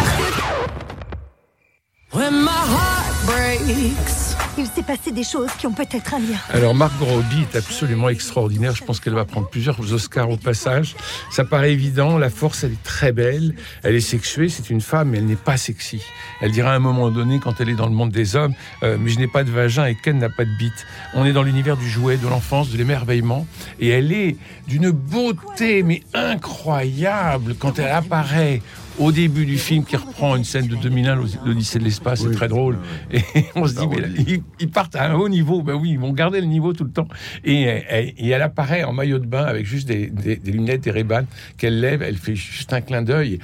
Il 4.58 4.66
s'est 4.66 4.82
passé 4.82 5.12
des 5.12 5.22
choses 5.22 5.50
qui 5.56 5.68
ont 5.68 5.72
peut-être 5.72 6.14
un 6.14 6.18
lien. 6.18 6.36
Alors, 6.50 6.74
Margot 6.74 7.04
Robbie 7.04 7.42
est 7.42 7.56
absolument 7.56 8.08
extraordinaire. 8.08 8.74
Je 8.74 8.82
pense 8.82 8.98
qu'elle 8.98 9.14
va 9.14 9.24
prendre 9.24 9.48
plusieurs 9.48 9.78
Oscars 9.92 10.28
au 10.28 10.36
passage. 10.36 10.96
Ça 11.30 11.44
paraît 11.44 11.72
évident. 11.72 12.18
La 12.18 12.28
force, 12.28 12.64
elle 12.64 12.72
est 12.72 12.82
très 12.82 13.12
belle. 13.12 13.54
Elle 13.84 13.94
est 13.94 14.00
sexuée. 14.00 14.48
C'est 14.48 14.68
une 14.68 14.80
femme, 14.80 15.10
mais 15.10 15.18
elle 15.18 15.26
n'est 15.26 15.36
pas 15.36 15.56
sexy. 15.56 16.02
Elle 16.40 16.50
dira 16.50 16.72
à 16.72 16.74
un 16.74 16.80
moment 16.80 17.10
donné, 17.10 17.38
quand 17.38 17.60
elle 17.60 17.68
est 17.68 17.76
dans 17.76 17.86
le 17.86 17.92
monde 17.92 18.10
des 18.10 18.34
hommes, 18.34 18.54
euh, 18.82 18.96
mais 18.98 19.10
je 19.10 19.20
n'ai 19.20 19.28
pas 19.28 19.44
de 19.44 19.50
vagin 19.52 19.86
et 19.86 19.94
Ken 19.94 20.18
n'a 20.18 20.28
pas 20.28 20.44
de 20.44 20.58
bite. 20.58 20.86
On 21.14 21.24
est 21.24 21.32
dans 21.32 21.44
l'univers 21.44 21.76
du 21.76 21.88
jouet, 21.88 22.16
de 22.16 22.26
l'enfance, 22.26 22.70
de 22.70 22.76
l'émerveillement. 22.76 23.46
Et 23.78 23.90
elle 23.90 24.10
est 24.10 24.36
d'une 24.66 24.90
beauté, 24.90 25.84
mais 25.84 26.02
incroyable 26.14 27.54
quand 27.56 27.78
elle 27.78 27.92
apparaît 27.92 28.60
au 28.98 29.12
début 29.12 29.46
du 29.46 29.58
film 29.58 29.84
qui 29.84 29.96
reprend 29.96 30.34
une 30.36 30.44
scène 30.44 30.66
de 30.66 30.76
2001, 30.76 31.16
l'Odyssée 31.44 31.78
de 31.78 31.84
l'espace, 31.84 32.20
c'est 32.20 32.30
très 32.32 32.48
drôle. 32.48 32.78
Et 33.12 33.22
on 33.54 33.66
se 33.66 33.74
dit, 33.74 33.86
mais 33.86 34.00
là, 34.00 34.08
ils, 34.26 34.42
ils 34.60 34.68
partent 34.70 34.96
à 34.96 35.10
un 35.10 35.14
haut 35.14 35.28
niveau. 35.28 35.62
Ben 35.62 35.74
oui, 35.74 35.90
ils 35.90 35.98
vont 35.98 36.12
garder 36.12 36.40
le 36.40 36.46
niveau 36.46 36.72
tout 36.72 36.84
le 36.84 36.90
temps. 36.90 37.08
Et, 37.44 37.62
elle- 37.62 38.12
et 38.16 38.28
elle 38.28 38.42
apparaît 38.42 38.84
en 38.84 38.92
maillot 38.92 39.18
de 39.18 39.26
bain 39.26 39.44
avec 39.44 39.66
juste 39.66 39.88
des, 39.88 40.06
des- 40.08 40.36
des 40.36 40.52
lunettes, 40.52 40.82
des 40.82 40.90
Ray-Ban 40.90 41.22
qu'elle 41.56 41.80
lève. 41.80 42.02
Elle 42.02 42.16
fait 42.16 42.34
juste 42.36 42.72
un 42.72 42.80
clin 42.80 43.02
d'œil. 43.02 43.38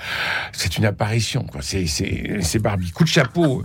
C'est 0.53 0.77
une 0.79 0.85
apparition, 0.85 1.45
quoi. 1.45 1.61
C'est 1.63 2.59
Barbie. 2.61 2.91
Coup 2.91 3.05
de 3.05 3.09
chapeau. 3.09 3.63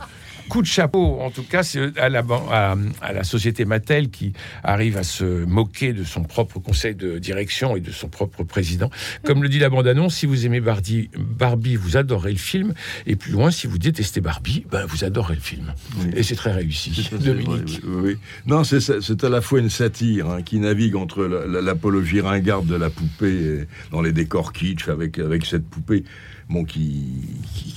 Coup 0.49 0.61
de 0.61 0.67
chapeau, 0.67 1.19
en 1.21 1.29
tout 1.29 1.43
cas, 1.43 1.63
c'est 1.63 1.97
à 1.97 2.09
la, 2.09 2.23
à, 2.51 2.75
à 3.01 3.13
la 3.13 3.23
société 3.23 3.65
Mattel 3.65 4.09
qui 4.09 4.33
arrive 4.63 4.97
à 4.97 5.03
se 5.03 5.23
moquer 5.45 5.93
de 5.93 6.03
son 6.03 6.23
propre 6.23 6.59
conseil 6.59 6.95
de 6.95 7.19
direction 7.19 7.75
et 7.75 7.79
de 7.81 7.91
son 7.91 8.09
propre 8.09 8.43
président. 8.43 8.89
Comme 9.23 9.43
le 9.43 9.49
dit 9.49 9.59
la 9.59 9.69
bande-annonce, 9.69 10.15
si 10.15 10.25
vous 10.25 10.45
aimez 10.45 10.59
Barbie, 10.59 11.09
Barbie, 11.17 11.75
vous 11.75 11.97
adorez 11.97 12.31
le 12.31 12.37
film. 12.37 12.73
Et 13.05 13.15
plus 13.15 13.31
loin, 13.31 13.51
si 13.51 13.67
vous 13.67 13.77
détestez 13.77 14.21
Barbie, 14.21 14.65
ben, 14.71 14.85
vous 14.87 15.03
adorez 15.03 15.35
le 15.35 15.41
film. 15.41 15.73
Et 16.15 16.23
c'est 16.23 16.35
très 16.35 16.51
réussi. 16.51 16.89
Vrai, 17.11 17.19
Dominique. 17.23 17.81
oui, 17.85 18.01
oui. 18.03 18.17
Non, 18.47 18.63
c'est 18.63 19.23
à 19.23 19.29
la 19.29 19.41
fois 19.41 19.59
une 19.59 19.69
satire 19.69 20.29
hein, 20.29 20.41
qui 20.41 20.59
navigue 20.59 20.95
entre 20.95 21.23
la- 21.25 21.45
la- 21.45 21.61
l'apologie 21.61 22.21
ringarde 22.21 22.65
de 22.65 22.75
la 22.75 22.89
poupée 22.89 23.65
dans 23.91 24.01
les 24.01 24.11
décors 24.11 24.51
kitsch 24.53 24.87
avec, 24.89 25.19
avec 25.19 25.45
cette 25.45 25.65
poupée. 25.67 26.03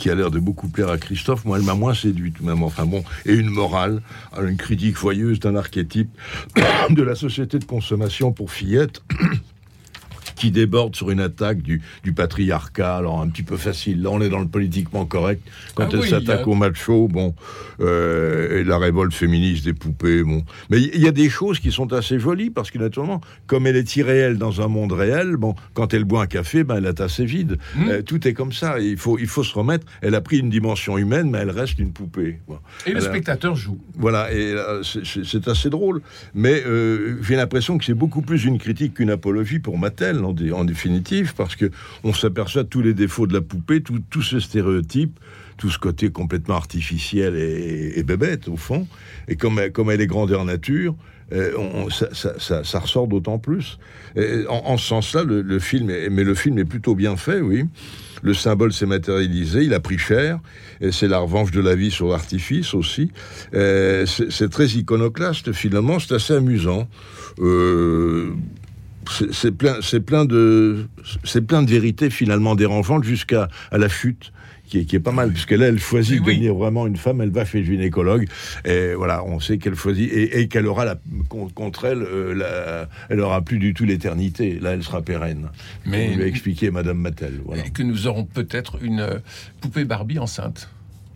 Qui 0.03 0.11
a 0.11 0.15
l'air 0.15 0.31
de 0.31 0.39
beaucoup 0.39 0.69
plaire 0.69 0.91
à 0.91 0.99
Christophe. 0.99 1.45
Moi, 1.45 1.59
elle 1.59 1.65
m'a 1.65 1.75
moins 1.75 1.95
séduite, 1.95 2.41
même. 2.41 2.63
Enfin 2.63 2.87
bon, 2.87 3.05
et 3.27 3.35
une 3.35 3.51
morale, 3.51 4.03
une 4.41 4.57
critique 4.57 4.97
foyeuse 4.97 5.41
d'un 5.41 5.57
archétype 5.57 6.11
de 6.91 7.03
la 7.03 7.15
société 7.15 7.59
de 7.59 7.65
consommation 7.65 8.33
pour 8.33 8.51
fillettes 8.51 9.03
qui 10.43 10.51
déborde 10.51 10.97
sur 10.97 11.13
une 11.13 11.21
attaque 11.21 11.63
du, 11.63 11.83
du, 12.03 12.13
patriarcat, 12.13 12.97
alors 12.97 13.21
un 13.21 13.29
petit 13.29 13.45
peu 13.45 13.57
facile. 13.57 14.03
Là, 14.03 14.11
on 14.11 14.21
est 14.21 14.29
dans 14.29 14.41
le 14.41 14.49
politiquement 14.49 15.07
correct. 15.07 15.41
Quand 15.77 15.85
Ah 15.87 15.91
elle 15.93 16.01
oui, 16.01 16.09
s'attaque 16.09 16.41
là- 16.41 16.49
au 16.49 16.55
macho, 16.57 17.07
bon, 17.07 17.33
euh, 17.81 18.59
et 18.61 18.65
la 18.65 18.77
révolte 18.79 19.15
féministe 19.15 19.65
des 19.65 19.73
poupées, 19.73 20.25
bon. 20.25 20.43
Mais 20.69 20.81
il 20.83 21.01
y 21.01 21.07
a 21.07 21.13
des 21.13 21.31
choses 21.31 21.61
qui 21.61 21.71
sont 21.71 21.93
assez 21.93 22.19
jolies, 22.19 22.51
parce 22.51 22.73
que 22.73 22.79
naturellement, 22.79 23.21
comme 23.47 23.69
elle 23.69 23.77
est 23.77 23.95
irréelle 23.95 24.37
dans 24.37 24.61
un 24.61 24.67
monde 24.67 24.91
réel, 24.91 25.37
bon, 25.37 25.55
quand 25.75 25.95
elle 25.95 26.03
boit 26.05 26.23
un 26.23 26.27
café, 26.27 26.65
ben, 26.65 26.77
elle 26.79 26.87
est 26.87 27.01
assez 27.01 27.25
vide. 27.25 27.59
Hmm. 27.77 27.89
Euh, 27.89 28.03
tout 28.03 28.27
est 28.27 28.33
comme 28.35 28.53
ça. 28.53 28.81
Il 28.81 28.97
faut, 28.97 29.19
il 29.21 29.29
faut 29.29 29.45
se 29.45 29.55
remettre. 29.55 29.87
Elle 30.01 30.17
a 30.17 30.21
pris 30.21 30.39
une 30.39 30.51
dimension 30.51 30.99
humaine, 30.99 31.31
mais 31.31 31.39
elle 31.39 31.51
reste 31.51 31.79
une 31.79 31.93
poupée. 31.93 32.41
Et 32.87 32.91
le 32.93 32.99
a- 32.99 33.01
spectateur 33.01 33.55
joue. 33.55 33.79
voilà, 33.97 34.33
et 34.33 34.53
euh, 34.55 34.83
c'est- 34.83 35.47
assez 35.49 35.71
drôle. 35.71 36.03
Mais 36.35 36.63
euh, 36.67 37.17
j'ai 37.23 37.37
l'impression 37.37 37.79
que 37.79 37.85
c'est 37.85 37.95
beaucoup 37.95 38.23
plus 38.23 38.45
une 38.45 38.59
critique 38.59 38.95
qu'une 38.95 39.11
apologie 39.11 39.59
pour 39.61 39.79
Mattel, 39.79 40.19
en, 40.33 40.35
dé- 40.35 40.53
en 40.53 40.65
définitive, 40.65 41.35
parce 41.37 41.57
que 41.57 41.71
on 42.05 42.13
s'aperçoit 42.13 42.65
tous 42.65 42.83
les 42.83 42.95
défauts 42.95 43.27
de 43.27 43.35
la 43.35 43.41
poupée, 43.41 43.83
tout, 43.83 44.23
ce 44.23 44.41
stéréotype, 44.41 45.19
tout 45.59 45.71
ce 45.71 45.79
côté 45.79 46.11
complètement 46.11 46.57
artificiel 46.57 47.37
et, 47.37 47.93
et 47.97 48.03
bébête, 48.03 48.49
au 48.49 48.57
fond. 48.57 48.87
Et 49.29 49.37
comme, 49.37 49.59
elle- 49.59 50.01
est 50.01 50.07
grandeur 50.07 50.45
nature, 50.45 50.95
euh, 51.33 51.53
ça, 51.91 52.79
ressort 52.81 53.07
d'autant 53.07 53.39
plus. 53.39 53.79
En, 54.49 54.77
ce 54.77 54.87
sens-là, 54.87 55.23
le, 55.25 55.59
film, 55.59 55.91
est, 55.91 56.65
plutôt 56.65 56.95
bien 56.95 57.17
fait, 57.17 57.41
oui. 57.41 57.65
Le 58.25 58.35
symbole 58.35 58.73
s'est 58.73 58.87
matérialisé, 58.87 59.65
il 59.65 59.75
a 59.75 59.81
pris 59.81 59.99
cher, 59.99 60.39
c'est 60.93 61.09
la 61.09 61.19
revanche 61.19 61.51
de 61.51 61.61
la 61.61 61.75
vie 61.75 61.91
sur 61.91 62.09
l'artifice 62.09 62.73
aussi. 62.73 63.11
Euh, 63.53 64.07
c'est 64.07 64.31
c'est 64.31 64.49
très 64.49 64.69
iconoclaste 64.69 65.53
finalement, 65.53 65.99
c'est 65.99 66.15
assez 66.15 66.33
amusant. 66.35 66.89
Euh, 67.41 68.31
c'est 69.33 69.53
plein, 69.53 69.77
c'est 69.83 70.01
plein 70.01 70.25
de, 70.25 70.87
c'est 71.25 71.43
plein 71.43 71.63
de 71.63 71.71
vérités 71.71 72.11
finalement 72.11 72.55
dérangeantes 72.55 73.05
jusqu'à 73.05 73.49
à 73.71 73.79
la 73.79 73.89
chute. 73.89 74.33
Qui 74.69 74.79
est, 74.79 74.85
qui 74.87 74.97
est 74.97 75.01
pas 75.01 75.13
mal, 75.13 75.31
puisque 75.33 75.51
là, 75.51 75.67
elle 75.67 75.79
choisit 75.79 76.21
de 76.23 76.25
devenir 76.25 76.55
vraiment 76.55 76.87
une 76.87 76.97
femme, 76.97 77.21
elle 77.21 77.29
va 77.31 77.45
chez 77.45 77.59
le 77.59 77.67
gynécologue, 77.67 78.27
et 78.65 78.95
voilà, 78.95 79.23
on 79.23 79.39
sait 79.39 79.59
qu'elle 79.59 79.75
choisit, 79.75 80.11
et, 80.11 80.41
et 80.41 80.49
qu'elle 80.49 80.67
aura 80.67 80.87
la, 80.87 80.97
con- 81.29 81.51
contre 81.55 81.85
elle, 81.85 82.01
euh, 82.01 82.33
la- 82.35 82.89
elle 83.11 83.21
aura 83.21 83.43
plus 83.43 83.59
du 83.59 83.75
tout 83.75 83.85
l'éternité, 83.85 84.59
là, 84.63 84.71
elle 84.71 84.83
sera 84.83 85.03
pérenne. 85.03 85.51
Mais-. 85.85 86.13
On 86.15 86.17
lui 86.17 86.23
a 86.23 86.27
expliqué, 86.27 86.71
Madame 86.71 86.97
Mattel, 86.97 87.35
voilà. 87.45 87.67
Et 87.67 87.71
que 87.71 87.83
nous 87.83 88.07
aurons 88.07 88.25
peut-être 88.25 88.79
une 88.83 89.01
euh, 89.01 89.19
poupée 89.61 89.85
Barbie 89.85 90.19
enceinte. 90.19 90.71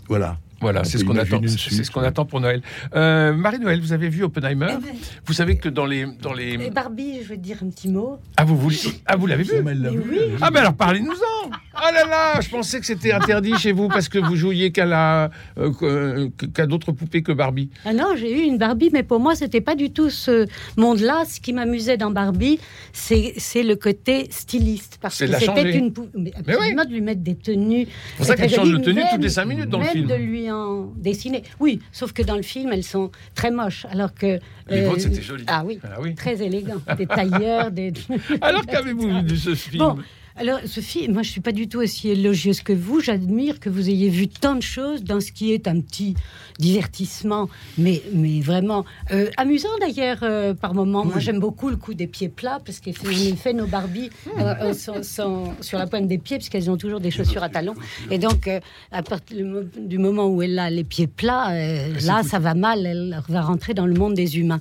Voilà. 0.07 0.39
Voilà, 0.61 0.85
c'est 0.85 0.99
ce 0.99 1.05
qu'on 1.05 1.17
attend. 1.17 1.41
C'est 1.47 1.85
ce 1.85 1.91
qu'on 1.91 2.01
attend 2.03 2.25
pour 2.25 2.41
Noël. 2.41 2.63
Euh, 2.95 3.33
Marie-Noël, 3.35 3.81
vous 3.81 3.93
avez 3.93 4.09
vu 4.09 4.23
Oppenheimer 4.25 4.69
Eh 4.71 4.83
ben. 4.83 4.95
Vous 5.27 5.33
savez 5.35 5.59
que 5.59 5.69
dans 5.69 5.85
les, 5.87 6.07
dans 6.23 6.33
les... 6.33 6.55
Et 6.55 6.71
Barbie, 6.71 7.19
je 7.23 7.29
veux 7.29 7.37
dire 7.37 7.59
un 7.63 7.69
petit 7.69 7.89
mot. 7.89 8.19
Ah, 8.37 8.45
vous, 8.45 8.57
voulez... 8.57 8.77
ah, 9.07 9.17
vous 9.17 9.27
l'avez 9.27 9.43
vu 9.43 9.53
Mais 9.63 9.73
oui. 9.73 10.19
Ah, 10.41 10.51
ben 10.51 10.61
alors 10.61 10.75
parlez-nous-en 10.75 11.51
Ah 11.75 11.93
là 11.93 12.07
là, 12.07 12.41
je 12.41 12.49
pensais 12.49 12.81
que 12.81 12.87
c'était 12.87 13.13
interdit 13.13 13.55
chez 13.59 13.73
vous 13.73 13.89
parce 13.89 14.09
que 14.09 14.19
vous 14.19 14.35
jouiez 14.37 14.73
qu'à 14.73 14.87
la... 14.87 15.31
euh, 15.59 16.29
qu'à- 16.39 16.47
qu'à 16.49 16.67
d'autres 16.67 16.93
poupées 16.93 17.23
que 17.23 17.33
Barbie. 17.33 17.69
Ah 17.85 17.93
non, 17.93 18.15
j'ai 18.17 18.33
eu 18.33 18.43
une 18.47 18.57
Barbie, 18.59 18.91
mais 18.93 19.03
pour 19.03 19.21
moi, 19.21 19.35
c'était 19.35 19.61
pas 19.61 19.75
du 19.75 19.91
tout 19.91 20.09
ce 20.11 20.47
monde-là. 20.79 21.25
Ce 21.29 21.41
qui 21.41 21.53
m'amusait 21.53 21.97
dans 21.99 22.11
Barbie, 22.11 22.59
c'est 22.93 23.35
c'est 23.37 23.63
le 23.63 23.77
côté 23.77 24.29
styliste. 24.31 24.99
Parce 25.01 25.19
que 25.19 25.27
c'était 25.27 25.77
une 25.77 25.93
poupée. 25.93 26.11
Mais 26.19 26.33
absolument 26.35 26.85
de 26.85 26.91
lui 26.93 27.01
mettre 27.03 27.21
des 27.23 27.35
tenues. 27.37 27.87
C'est 27.87 28.17
pour 28.17 28.27
ça 28.27 28.37
qu'elle 28.37 28.51
change 28.51 28.71
de 28.73 28.79
tenue 28.79 29.03
toutes 29.13 29.23
les 29.23 29.29
cinq 29.29 29.45
minutes 29.47 29.69
dans 29.69 29.81
le 29.81 29.85
film. 29.87 30.07
de 30.09 30.15
lui 30.15 30.46
en 30.51 30.93
dessiner. 30.97 31.43
Oui, 31.61 31.81
sauf 31.93 32.13
que 32.13 32.23
dans 32.23 32.37
le 32.37 32.43
film, 32.43 32.73
elles 32.73 32.85
sont 32.85 33.11
très 33.35 33.51
moches. 33.51 33.87
Alors 33.91 34.15
que. 34.15 34.39
Les 34.69 34.83
euh, 34.83 34.89
vôtres, 34.89 35.03
c'était 35.03 35.23
joli. 35.23 35.45
Ah 35.47 35.63
oui, 35.65 35.79
Ah 35.85 35.99
oui. 36.01 36.15
très 36.15 36.43
élégant. 36.43 36.81
Des 36.97 37.07
tailleurs, 37.07 37.71
des. 37.71 37.93
Alors 38.41 38.65
qu'avez-vous 38.67 39.09
vu 39.09 39.23
de 39.23 39.35
ce 39.37 39.55
film? 39.55 39.79
Bon, 39.79 39.97
alors 40.37 40.61
Sophie, 40.67 41.09
moi 41.09 41.23
je 41.23 41.31
suis 41.31 41.41
pas 41.41 41.53
du 41.53 41.69
tout 41.69 41.79
aussi 41.81 42.11
élogieuse 42.11 42.61
que 42.61 42.73
vous. 42.73 43.01
J'admire 43.01 43.59
que 43.59 43.71
vous 43.71 43.89
ayez 43.89 44.09
vu 44.09 44.29
tant 44.29 44.55
de 44.55 44.63
choses 44.63 45.03
dans 45.03 45.21
ce 45.21 45.33
qui 45.33 45.53
est 45.53 45.67
un 45.67 45.81
petit 45.81 46.15
divertissement, 46.59 47.49
mais, 47.79 48.03
mais 48.13 48.41
vraiment 48.41 48.85
euh, 49.13 49.31
amusant 49.37 49.69
d'ailleurs 49.81 50.19
euh, 50.23 50.55
par 50.55 50.75
moments. 50.75 51.05
Moi 51.05 51.19
j'aime 51.21 51.39
beaucoup 51.41 51.69
le 51.71 51.77
coup 51.77 51.95
des 51.95 52.07
pieds 52.07 52.29
plats 52.29 52.61
parce 52.65 52.81
qu'en 52.81 52.91
effet 53.11 53.53
nos 53.53 53.67
Barbies 53.67 54.11
euh, 54.39 54.73
sont, 54.75 55.03
sont 55.03 55.55
sur 55.61 55.79
la 55.79 55.87
pointe 55.87 56.07
des 56.07 56.19
pieds 56.19 56.37
puisqu'elles 56.37 56.71
ont 56.71 56.77
toujours 56.77 57.01
des 57.01 57.11
chaussures 57.11 57.43
à 57.43 57.49
talons. 57.49 57.75
Et 58.11 58.19
donc 58.19 58.49
à 58.93 59.03
partir 59.03 59.37
du 59.37 59.45
mo- 59.45 59.63
du 59.79 59.99
moment 59.99 60.27
où 60.29 60.43
elle 60.43 60.59
a 60.59 60.71
les 60.71 60.85
pieds 60.85 61.07
plats, 61.07 61.51
euh, 61.53 61.95
là 62.05 62.23
ça 62.23 62.39
va 62.39 62.55
mal. 62.55 62.85
Elle 62.87 63.21
va 63.29 63.41
rentrer 63.43 63.75
dans 63.75 63.87
le 63.87 63.95
monde 63.95 64.15
des 64.15 64.39
humains 64.39 64.61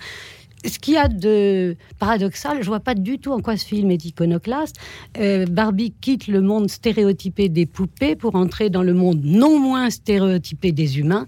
ce 0.67 0.79
qu'il 0.79 0.95
y 0.95 0.97
a 0.97 1.07
de 1.07 1.75
paradoxal, 1.99 2.57
je 2.61 2.67
vois 2.67 2.79
pas 2.79 2.95
du 2.95 3.19
tout 3.19 3.31
en 3.31 3.39
quoi 3.39 3.57
ce 3.57 3.65
film 3.65 3.91
est 3.91 4.05
iconoclaste. 4.05 4.75
Euh, 5.17 5.45
Barbie 5.45 5.93
quitte 6.01 6.27
le 6.27 6.41
monde 6.41 6.69
stéréotypé 6.69 7.49
des 7.49 7.65
poupées 7.65 8.15
pour 8.15 8.35
entrer 8.35 8.69
dans 8.69 8.83
le 8.83 8.93
monde 8.93 9.21
non 9.23 9.59
moins 9.59 9.89
stéréotypé 9.89 10.71
des 10.71 10.99
humains, 10.99 11.27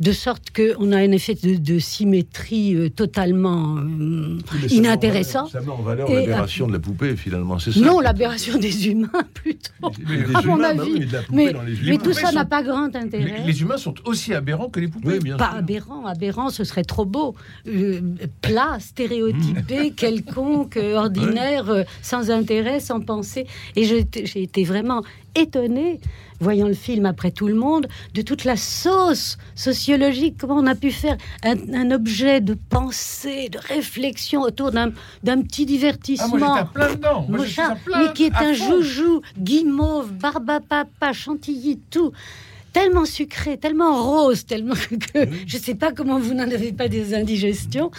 de 0.00 0.12
sorte 0.12 0.50
qu'on 0.50 0.92
a 0.92 0.98
un 0.98 1.12
effet 1.12 1.34
de, 1.34 1.56
de 1.56 1.78
symétrie 1.78 2.74
euh, 2.74 2.88
totalement 2.88 3.76
euh, 3.78 4.38
Mais 4.62 4.68
inintéressant. 4.68 5.46
Ça 5.46 5.60
met 5.60 5.68
en 5.68 5.82
valeur 5.82 6.10
l'aberration 6.10 6.66
de 6.66 6.72
la 6.72 6.78
poupée, 6.78 7.16
finalement, 7.16 7.58
c'est 7.58 7.72
ça 7.72 7.80
non, 7.80 8.00
l'aberration 8.00 8.58
des 8.58 8.88
humains 8.88 9.08
plutôt. 9.34 9.70
Mais 10.08 10.22
des 10.22 10.34
à 10.34 10.42
mon 10.42 10.56
humains, 10.56 10.74
bah 10.74 10.82
avis. 10.82 10.92
oui, 10.92 11.08
mais 11.30 11.44
mais 11.44 11.52
dans 11.52 11.62
les 11.62 11.72
mais 11.72 11.78
humains. 11.94 11.96
tout 11.98 12.12
ça 12.12 12.32
n'a 12.32 12.44
pas 12.44 12.62
grand 12.62 12.94
intérêt. 12.94 13.40
Les, 13.40 13.52
les 13.52 13.60
humains 13.62 13.76
sont 13.76 13.94
aussi 14.04 14.34
aberrants 14.34 14.68
que 14.68 14.80
les 14.80 14.88
poupées. 14.88 15.18
pas 15.36 15.52
aberrant, 15.56 16.06
aberrant, 16.06 16.50
ce 16.50 16.64
serait 16.64 16.84
trop 16.84 17.04
beau. 17.04 17.34
Euh, 17.66 18.00
plat, 18.42 18.77
stéréotypé, 18.78 19.90
quelconque, 19.96 20.76
euh, 20.76 20.96
ordinaire, 20.96 21.70
euh, 21.70 21.82
sans 22.02 22.30
intérêt, 22.30 22.80
sans 22.80 23.00
pensée. 23.00 23.46
Et 23.76 23.84
j'ai 23.84 24.42
été 24.42 24.64
vraiment 24.64 25.02
étonnée, 25.34 26.00
voyant 26.40 26.66
le 26.66 26.74
film 26.74 27.06
après 27.06 27.30
tout 27.30 27.48
le 27.48 27.54
monde, 27.54 27.86
de 28.14 28.22
toute 28.22 28.44
la 28.44 28.56
sauce 28.56 29.38
sociologique, 29.54 30.36
comment 30.38 30.56
on 30.56 30.66
a 30.66 30.74
pu 30.74 30.90
faire 30.90 31.16
un, 31.44 31.56
un 31.74 31.90
objet 31.90 32.40
de 32.40 32.54
pensée, 32.54 33.48
de 33.48 33.58
réflexion 33.58 34.42
autour 34.42 34.72
d'un 34.72 34.90
petit 35.42 35.66
divertissement. 35.66 36.34
Ah, 36.34 36.38
moi, 36.38 36.58
à 36.58 36.64
plein 36.64 36.94
dedans. 36.94 37.26
Moi, 37.28 37.44
plein, 37.84 37.98
mais 37.98 38.12
qui 38.12 38.24
est 38.24 38.34
un 38.34 38.54
fond. 38.54 38.80
joujou, 38.82 39.22
guimauve, 39.38 40.12
barbe 40.12 40.50
à 40.50 40.60
papa, 40.60 41.12
chantilly, 41.12 41.78
tout. 41.90 42.12
Tellement 42.72 43.06
sucré, 43.06 43.56
tellement 43.56 44.02
rose, 44.04 44.44
tellement 44.44 44.74
que 45.14 45.26
je 45.46 45.56
ne 45.56 45.62
sais 45.62 45.74
pas 45.74 45.90
comment 45.92 46.18
vous 46.18 46.34
n'en 46.34 46.50
avez 46.50 46.72
pas 46.72 46.86
des 46.88 47.14
indigestions. 47.14 47.90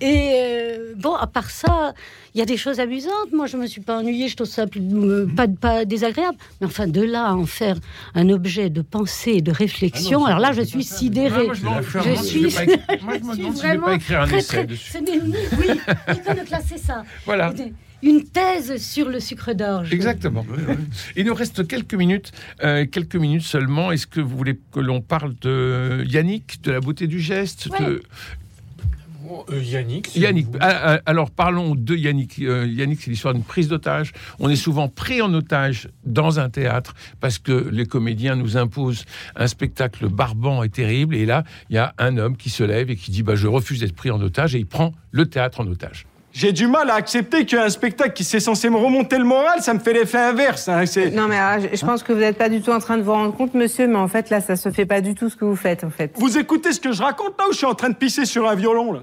Et 0.00 0.30
euh, 0.36 0.94
bon, 0.96 1.14
à 1.14 1.26
part 1.26 1.50
ça, 1.50 1.92
il 2.34 2.38
y 2.38 2.42
a 2.42 2.46
des 2.46 2.56
choses 2.56 2.78
amusantes. 2.80 3.32
Moi, 3.32 3.46
je 3.46 3.56
me 3.56 3.66
suis 3.66 3.80
pas 3.80 3.98
ennuyée, 3.98 4.28
je 4.28 4.36
trouve 4.36 4.46
ça 4.48 4.66
plus- 4.66 4.80
euh, 4.80 5.26
pas, 5.36 5.48
pas 5.48 5.84
désagréable. 5.84 6.38
Mais 6.60 6.66
enfin, 6.68 6.86
de 6.86 7.02
là 7.02 7.26
à 7.26 7.32
en 7.34 7.46
faire 7.46 7.76
un 8.14 8.28
objet 8.30 8.70
de 8.70 8.80
pensée, 8.80 9.32
et 9.32 9.42
de 9.42 9.50
réflexion, 9.52 10.18
Ah 10.18 10.20
non, 10.20 10.26
alors 10.26 10.38
là, 10.40 10.52
je 10.52 10.62
suis 10.62 10.84
sidérée. 10.84 11.46
Moi, 11.46 11.54
je 11.54 11.64
m'en- 11.64 11.82
je 11.82 12.22
suis. 12.22 12.42
pas 12.50 12.62
écrire- 12.64 12.78
moi, 13.02 13.14
je 13.18 13.24
me 13.24 13.32
je 13.34 13.34
suis 13.34 13.42
si 13.42 13.42
pas 13.60 13.66
vraiment 13.68 13.90
écrire 13.92 14.20
un 14.22 14.26
très, 14.26 14.38
essai 14.38 14.46
très- 14.48 14.66
dessus. 14.66 14.92
ce 14.92 14.98
n'est 14.98 15.16
ni- 15.18 15.34
Oui, 15.58 15.66
iconoclaste, 16.16 16.66
c'est 16.70 16.78
ça. 16.78 17.04
Voilà. 17.26 17.52
Une 18.02 18.24
thèse 18.24 18.76
sur 18.82 19.08
le 19.08 19.20
sucre 19.20 19.52
d'orge. 19.52 19.92
Exactement. 19.92 20.44
Il 21.16 21.26
nous 21.26 21.34
reste 21.34 21.66
quelques 21.66 21.94
minutes, 21.94 22.32
euh, 22.64 22.84
quelques 22.90 23.16
minutes 23.16 23.42
seulement. 23.42 23.92
Est-ce 23.92 24.06
que 24.06 24.20
vous 24.20 24.36
voulez 24.36 24.58
que 24.72 24.80
l'on 24.80 25.00
parle 25.00 25.34
de 25.40 26.04
Yannick, 26.06 26.62
de 26.62 26.72
la 26.72 26.80
beauté 26.80 27.06
du 27.06 27.20
geste 27.20 27.68
de- 27.80 28.02
Euh, 29.48 29.62
Yannick. 29.62 30.14
Yannick. 30.14 30.48
Ah, 30.60 30.94
ah, 30.96 31.00
alors 31.06 31.30
parlons 31.30 31.74
de 31.74 31.94
Yannick. 31.96 32.38
Euh, 32.40 32.66
Yannick, 32.66 33.00
c'est 33.00 33.10
l'histoire 33.10 33.32
d'une 33.32 33.44
prise 33.44 33.66
d'otage. 33.68 34.12
On 34.40 34.50
est 34.50 34.56
souvent 34.56 34.88
pris 34.88 35.22
en 35.22 35.32
otage 35.32 35.88
dans 36.04 36.38
un 36.38 36.50
théâtre 36.50 36.94
parce 37.20 37.38
que 37.38 37.68
les 37.72 37.86
comédiens 37.86 38.36
nous 38.36 38.58
imposent 38.58 39.04
un 39.36 39.46
spectacle 39.46 40.08
barbant 40.08 40.62
et 40.64 40.68
terrible. 40.68 41.14
Et 41.14 41.24
là, 41.24 41.44
il 41.70 41.76
y 41.76 41.78
a 41.78 41.94
un 41.98 42.18
homme 42.18 42.36
qui 42.36 42.50
se 42.50 42.62
lève 42.62 42.90
et 42.90 42.96
qui 42.96 43.10
dit 43.10 43.22
bah, 43.22 43.34
Je 43.36 43.46
refuse 43.46 43.80
d'être 43.80 43.94
pris 43.96 44.10
en 44.10 44.20
otage 44.20 44.54
et 44.54 44.58
il 44.58 44.66
prend 44.66 44.92
le 45.12 45.24
théâtre 45.24 45.60
en 45.60 45.66
otage. 45.66 46.04
J'ai 46.32 46.52
du 46.52 46.66
mal 46.66 46.88
à 46.88 46.94
accepter 46.94 47.44
qu'un 47.44 47.68
spectacle 47.68 48.14
qui 48.14 48.24
s'est 48.24 48.40
censé 48.40 48.70
me 48.70 48.76
remonter 48.78 49.18
le 49.18 49.24
moral, 49.24 49.60
ça 49.60 49.74
me 49.74 49.78
fait 49.80 49.92
l'effet 49.92 50.16
inverse. 50.18 50.66
hein, 50.66 50.86
c'est- 50.86 51.10
Non, 51.10 51.28
mais 51.28 51.36
ah, 51.38 51.58
je 51.60 51.76
je 51.76 51.84
pense 51.84 52.02
que 52.02 52.10
vous 52.12 52.20
n'êtes 52.20 52.38
pas 52.38 52.48
du 52.48 52.62
tout 52.62 52.70
en 52.70 52.78
train 52.78 52.96
de 52.96 53.02
vous 53.02 53.12
rendre 53.12 53.34
compte, 53.36 53.52
monsieur, 53.52 53.86
mais 53.86 53.96
en 53.98 54.08
fait, 54.08 54.30
là, 54.30 54.40
ça 54.40 54.56
se 54.56 54.70
fait 54.70 54.86
pas 54.86 55.02
du 55.02 55.14
tout 55.14 55.28
ce 55.28 55.36
que 55.36 55.44
vous 55.44 55.56
faites, 55.56 55.84
en 55.84 55.90
fait. 55.90 56.10
Vous 56.16 56.38
écoutez 56.38 56.72
ce 56.72 56.80
que 56.80 56.90
je 56.92 57.02
raconte 57.02 57.34
là 57.38 57.44
ou 57.48 57.52
je 57.52 57.58
suis 57.58 57.66
en 57.66 57.74
train 57.74 57.90
de 57.90 57.94
pisser 57.94 58.24
sur 58.24 58.48
un 58.48 58.54
violon 58.54 58.92
là? 58.94 59.00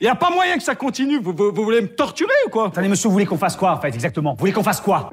Il 0.00 0.04
y 0.06 0.10
a 0.10 0.16
pas 0.16 0.30
moyen 0.30 0.56
que 0.56 0.62
ça 0.64 0.74
continue. 0.74 1.20
Vous, 1.20 1.32
vous- 1.32 1.52
vous 1.52 1.62
voulez 1.64 1.80
me 1.80 1.88
torturer 1.88 2.30
ou 2.46 2.50
quoi? 2.50 2.66
Attendez, 2.68 2.88
monsieur, 2.88 3.08
vous 3.08 3.12
voulez 3.12 3.26
qu'on 3.26 3.38
fasse 3.38 3.56
quoi 3.56 3.72
en 3.72 3.80
fait, 3.80 3.88
exactement? 3.94 4.32
Vous 4.32 4.38
voulez 4.40 4.52
qu'on 4.52 4.62
fasse 4.64 4.80
quoi? 4.80 5.10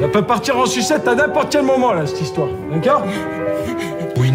Ça 0.00 0.08
peut 0.08 0.22
partir 0.22 0.56
en 0.58 0.64
sucette 0.66 1.06
à 1.06 1.14
n'importe 1.14 1.52
quel 1.52 1.64
moment 1.64 1.92
là, 1.92 2.06
cette 2.06 2.20
histoire. 2.22 2.48
D'accord? 2.72 3.04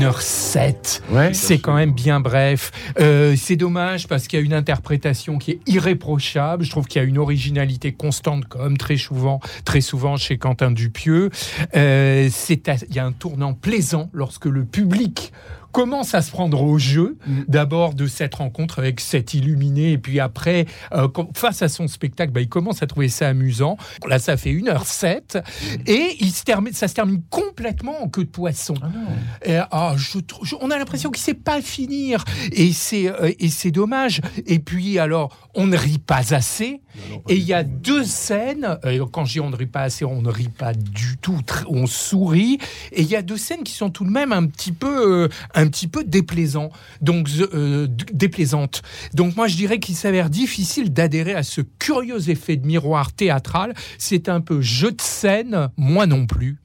Oui, 0.05 1.19
1h07. 1.19 1.33
c'est 1.33 1.59
quand 1.59 1.73
même 1.73 1.91
bien 1.91 2.19
bref. 2.19 2.71
Euh, 2.99 3.35
c'est 3.37 3.55
dommage 3.55 4.07
parce 4.07 4.27
qu'il 4.27 4.39
y 4.39 4.41
a 4.41 4.45
une 4.45 4.53
interprétation 4.53 5.37
qui 5.37 5.51
est 5.51 5.59
irréprochable. 5.67 6.63
Je 6.63 6.69
trouve 6.69 6.87
qu'il 6.87 7.01
y 7.01 7.05
a 7.05 7.07
une 7.07 7.17
originalité 7.17 7.91
constante, 7.91 8.45
comme 8.45 8.77
très 8.77 8.97
souvent, 8.97 9.39
très 9.65 9.81
souvent 9.81 10.17
chez 10.17 10.37
Quentin 10.37 10.71
Dupieux. 10.71 11.29
Euh, 11.75 12.29
c'est 12.31 12.67
il 12.89 12.95
y 12.95 12.99
a 12.99 13.05
un 13.05 13.11
tournant 13.11 13.53
plaisant 13.53 14.09
lorsque 14.13 14.45
le 14.45 14.63
public 14.63 15.33
commence 15.73 16.13
à 16.13 16.21
se 16.21 16.31
prendre 16.31 16.61
au 16.61 16.77
jeu, 16.77 17.17
mm. 17.25 17.41
d'abord 17.49 17.95
de 17.95 18.07
cette 18.07 18.35
rencontre 18.35 18.79
avec 18.79 19.01
cet 19.01 19.33
illuminé, 19.33 19.93
et 19.93 19.97
puis 19.97 20.21
après, 20.21 20.65
euh, 20.93 21.09
face 21.35 21.61
à 21.61 21.67
son 21.67 21.87
spectacle, 21.87 22.31
bah, 22.31 22.41
il 22.41 22.47
commence 22.47 22.81
à 22.83 22.87
trouver 22.87 23.09
ça 23.09 23.27
amusant. 23.27 23.75
Là, 24.07 24.19
ça 24.19 24.37
fait 24.37 24.53
1h07, 24.53 25.39
mm. 25.39 25.41
et 25.87 26.15
il 26.19 26.31
se 26.31 26.43
termine, 26.43 26.73
ça 26.73 26.87
se 26.87 26.93
termine 26.93 27.21
complètement 27.29 28.03
en 28.03 28.07
queue 28.07 28.23
de 28.23 28.29
poisson. 28.29 28.75
Ah 28.81 28.87
et, 29.43 29.57
ah, 29.71 29.95
je, 29.97 30.19
on 30.61 30.69
a 30.69 30.77
l'impression 30.77 31.09
qu'il 31.09 31.21
ne 31.21 31.25
sait 31.25 31.33
pas 31.33 31.61
finir, 31.61 32.23
et 32.51 32.71
c'est 32.71 33.09
euh, 33.09 33.31
et 33.39 33.49
c'est 33.49 33.71
dommage. 33.71 34.21
Et 34.45 34.59
puis, 34.59 34.99
alors, 34.99 35.35
on 35.55 35.65
ne 35.65 35.75
rit 35.75 35.97
pas 35.97 36.33
assez, 36.33 36.81
et 37.27 37.35
il 37.35 37.43
y 37.43 37.53
a 37.53 37.63
deux 37.63 38.03
scènes, 38.03 38.77
euh, 38.85 39.05
quand 39.11 39.25
je 39.25 39.33
dis 39.33 39.39
on 39.39 39.49
ne 39.49 39.55
rit 39.55 39.65
pas 39.65 39.81
assez, 39.81 40.05
on 40.05 40.21
ne 40.21 40.29
rit 40.29 40.49
pas 40.49 40.73
du 40.73 41.17
tout, 41.17 41.39
on 41.67 41.87
sourit, 41.87 42.59
et 42.91 43.01
il 43.01 43.07
y 43.07 43.15
a 43.15 43.23
deux 43.23 43.37
scènes 43.37 43.63
qui 43.63 43.73
sont 43.73 43.89
tout 43.89 44.05
de 44.05 44.11
même 44.11 44.31
un 44.31 44.45
petit 44.45 44.71
peu, 44.71 45.29
un 45.63 45.67
petit 45.67 45.87
peu 45.87 46.03
déplaisant, 46.03 46.69
donc 47.01 47.29
euh, 47.53 47.87
déplaisante. 48.11 48.81
Donc 49.13 49.35
moi 49.35 49.47
je 49.47 49.55
dirais 49.55 49.79
qu'il 49.79 49.95
s'avère 49.95 50.29
difficile 50.29 50.93
d'adhérer 50.93 51.33
à 51.33 51.43
ce 51.43 51.61
curieux 51.61 52.29
effet 52.29 52.57
de 52.57 52.67
miroir 52.67 53.13
théâtral. 53.13 53.73
C'est 53.97 54.29
un 54.29 54.41
peu 54.41 54.61
jeu 54.61 54.91
de 54.91 55.01
scène, 55.01 55.69
moi 55.77 56.05
non 56.05 56.25
plus. 56.25 56.57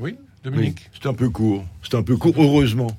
Oui, 0.00 0.16
Dominique. 0.44 0.90
c'est 0.92 1.08
un 1.08 1.14
peu 1.14 1.30
court. 1.30 1.64
C'est 1.82 1.96
un 1.96 2.02
peu 2.02 2.16
court, 2.16 2.34
heureusement. 2.38 2.90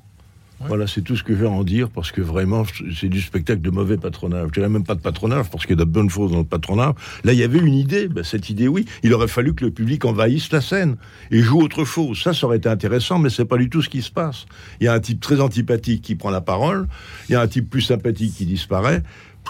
Voilà, 0.66 0.86
c'est 0.86 1.02
tout 1.02 1.16
ce 1.16 1.22
que 1.22 1.34
je 1.34 1.40
vais 1.40 1.46
en 1.46 1.62
dire, 1.62 1.88
parce 1.88 2.10
que 2.10 2.20
vraiment, 2.20 2.64
c'est 2.98 3.08
du 3.08 3.20
spectacle 3.20 3.60
de 3.60 3.70
mauvais 3.70 3.96
patronage. 3.96 4.48
Je 4.48 4.52
dirais 4.54 4.68
même 4.68 4.84
pas 4.84 4.94
de 4.94 5.00
patronage, 5.00 5.50
parce 5.50 5.66
qu'il 5.66 5.78
y 5.78 5.80
a 5.80 5.84
de 5.84 5.90
bonnes 5.90 6.10
choses 6.10 6.32
dans 6.32 6.38
le 6.38 6.44
patronage. 6.44 6.94
Là, 7.24 7.32
il 7.32 7.38
y 7.38 7.44
avait 7.44 7.60
une 7.60 7.74
idée. 7.74 8.08
Ben, 8.08 8.24
cette 8.24 8.50
idée, 8.50 8.68
oui, 8.68 8.84
il 9.02 9.14
aurait 9.14 9.28
fallu 9.28 9.54
que 9.54 9.64
le 9.64 9.70
public 9.70 10.04
envahisse 10.04 10.50
la 10.52 10.60
scène 10.60 10.96
et 11.30 11.40
joue 11.40 11.60
autre 11.60 11.84
chose. 11.84 12.20
Ça, 12.20 12.32
ça 12.32 12.46
aurait 12.46 12.56
été 12.56 12.68
intéressant, 12.68 13.18
mais 13.18 13.30
c'est 13.30 13.44
pas 13.44 13.56
du 13.56 13.70
tout 13.70 13.82
ce 13.82 13.88
qui 13.88 14.02
se 14.02 14.10
passe. 14.10 14.46
Il 14.80 14.84
y 14.84 14.88
a 14.88 14.92
un 14.92 15.00
type 15.00 15.20
très 15.20 15.40
antipathique 15.40 16.02
qui 16.02 16.16
prend 16.16 16.30
la 16.30 16.40
parole, 16.40 16.88
il 17.28 17.32
y 17.32 17.34
a 17.36 17.40
un 17.40 17.48
type 17.48 17.70
plus 17.70 17.82
sympathique 17.82 18.34
qui 18.34 18.46
disparaît. 18.46 19.02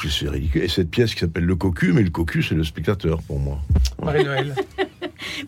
C'est 0.08 0.28
ridicule. 0.28 0.62
Et 0.62 0.68
cette 0.68 0.90
pièce 0.90 1.12
qui 1.14 1.20
s'appelle 1.20 1.44
Le 1.44 1.56
Cocu, 1.56 1.92
mais 1.92 2.02
le 2.02 2.10
Cocu, 2.10 2.42
c'est 2.42 2.54
le 2.54 2.62
spectateur 2.62 3.20
pour 3.22 3.40
moi. 3.40 3.60
Marie-Noël. 4.02 4.54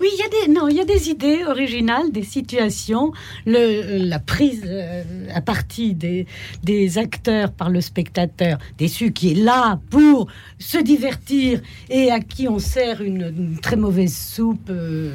Oui, 0.01 0.09
il 0.13 0.19
y 0.19 0.23
a 0.23 0.47
des 0.47 0.53
non, 0.53 0.69
il 0.69 0.77
y 0.77 0.81
a 0.81 0.85
des 0.85 1.11
idées 1.11 1.45
originales, 1.47 2.11
des 2.11 2.23
situations, 2.23 3.13
le, 3.47 3.99
la 4.09 4.19
prise 4.19 4.65
euh, 4.67 5.03
à 5.35 5.41
partie 5.41 5.95
des, 5.95 6.27
des 6.63 6.99
acteurs 6.99 7.53
par 7.53 7.71
le 7.71 7.81
spectateur 7.81 8.59
déçu 8.79 9.13
qui 9.13 9.33
est 9.33 9.35
là 9.35 9.81
pour 9.91 10.27
se 10.59 10.79
divertir 10.79 11.61
et 11.89 12.11
à 12.11 12.21
qui 12.21 12.49
on 12.49 12.59
sert 12.59 13.01
une, 13.03 13.59
très 13.63 13.77
mauvaise 13.77 14.15
soupe. 14.15 14.71
Euh, 14.71 15.13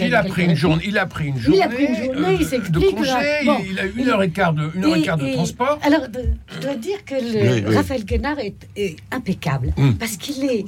il, 0.00 0.14
a 0.14 0.22
pris 0.22 0.44
une 0.44 0.54
journée, 0.54 0.84
il 0.86 0.98
a 0.98 1.06
pris 1.06 1.28
une 1.28 1.38
journée. 1.38 1.58
Il 1.58 1.62
a 1.62 1.68
pris 1.68 1.84
une 1.84 1.96
journée. 1.96 2.36
il 2.40 2.44
euh, 2.44 2.48
s'explique. 2.48 2.96
il 3.00 3.78
a 3.78 3.86
eu 3.86 3.92
une 3.96 4.08
heure 4.08 4.22
et 4.22 4.30
quart 4.30 4.52
de, 4.52 4.70
une 4.74 4.84
heure 4.84 4.96
et, 4.96 5.02
quart 5.02 5.16
de 5.16 5.32
transport. 5.32 5.78
Alors, 5.82 6.02
je 6.54 6.60
dois 6.60 6.76
dire 6.76 7.04
que 7.04 7.14
le, 7.14 7.74
Raphaël 7.74 8.04
Guénard 8.04 8.38
est, 8.38 8.96
impeccable 9.10 9.72
hum. 9.76 9.96
parce 9.96 10.16
qu'il 10.16 10.44
est, 10.44 10.64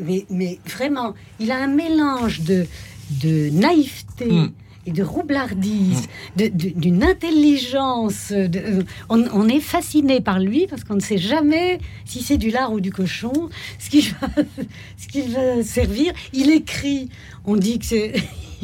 mais, 0.00 0.24
mais 0.30 0.58
vraiment, 0.66 1.14
il 1.40 1.50
a 1.50 1.56
un 1.56 1.68
mélange 1.68 2.25
de, 2.28 3.50
naïveté. 3.50 4.30
Hmm. 4.30 4.52
Et 4.86 4.92
de 4.92 5.02
roublardise, 5.02 6.08
d'une 6.36 7.02
intelligence. 7.02 8.32
Euh, 8.32 8.82
on, 9.08 9.48
est 9.48 9.60
fasciné 9.60 10.20
par 10.20 10.38
lui 10.38 10.66
parce 10.66 10.84
qu'on 10.84 10.94
ne 10.94 11.00
sait 11.00 11.18
jamais 11.18 11.78
si 12.04 12.22
c'est 12.22 12.38
du 12.38 12.50
lard 12.50 12.72
ou 12.72 12.80
du 12.80 12.92
cochon, 12.92 13.32
ce 13.78 13.90
qu'il 13.90 14.04
va, 14.04 14.28
ce 14.96 15.32
va 15.32 15.62
servir. 15.62 16.12
Il 16.32 16.50
écrit, 16.50 17.10
on 17.44 17.56
dit 17.56 17.78
que 17.78 17.86
c'est 17.86 18.14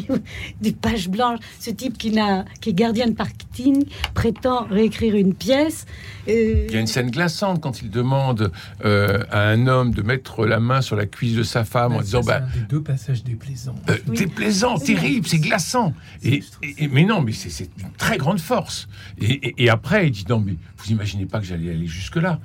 des 0.60 0.72
pages 0.72 1.08
blanches. 1.08 1.40
Ce 1.58 1.70
type 1.70 1.98
qui, 1.98 2.10
n'a, 2.10 2.44
qui 2.60 2.70
est 2.70 2.74
gardien 2.74 3.06
de 3.06 3.12
parking 3.12 3.84
prétend 4.14 4.66
réécrire 4.70 5.14
une 5.14 5.34
pièce. 5.34 5.86
Euh, 6.28 6.66
il 6.68 6.74
y 6.74 6.76
a 6.76 6.80
une 6.80 6.86
scène 6.86 7.10
glaçante 7.10 7.60
quand 7.60 7.82
il 7.82 7.90
demande 7.90 8.52
euh, 8.84 9.24
à 9.30 9.48
un 9.48 9.66
homme 9.66 9.92
de 9.92 10.02
mettre 10.02 10.46
la 10.46 10.60
main 10.60 10.80
sur 10.80 10.96
la 10.96 11.06
cuisse 11.06 11.34
de 11.34 11.42
sa 11.42 11.64
femme 11.64 11.94
en 11.94 12.00
disant 12.00 12.20
bah, 12.20 12.40
des 12.54 12.60
deux 12.60 12.82
passages 12.82 13.24
déplaisants. 13.24 13.74
Euh, 13.88 13.96
Déplaisant, 14.06 14.78
terrible, 14.78 15.26
c'est 15.26 15.38
glaçant. 15.38 15.92
Et, 16.24 16.42
mais 16.90 17.04
non, 17.04 17.20
mais 17.20 17.32
c'est 17.32 17.68
une 17.78 17.92
très 17.98 18.16
grande 18.16 18.40
force. 18.40 18.88
Et, 19.20 19.68
après, 19.68 20.06
il 20.06 20.10
dit 20.10 20.24
non, 20.28 20.40
mais 20.40 20.54
vous 20.76 20.90
imaginez 20.90 21.26
pas 21.26 21.40
que 21.40 21.46
j'allais 21.46 21.70
aller 21.70 21.86
jusque 21.86 22.16
là. 22.16 22.40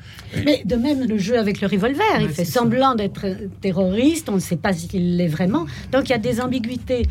Mais 0.46 0.62
de 0.66 0.76
même 0.76 1.08
le 1.08 1.18
jeu 1.18 1.38
avec 1.38 1.62
le 1.62 1.68
revolver, 1.68 2.22
il 2.22 2.30
fait 2.30 2.46
semblant 2.46 2.96
d'être 2.96 3.26
terroriste, 3.62 4.30
on 4.30 4.36
ne 4.36 4.40
sait 4.40 4.58
pas 4.58 4.74
s'il 4.74 5.18
l'est 5.18 5.28
vraiment. 5.28 5.66
Donc 5.92 6.10
il 6.10 6.12
y 6.12 6.16
a 6.16 6.20
des 6.20 6.42
ambiguïtés 6.42 7.08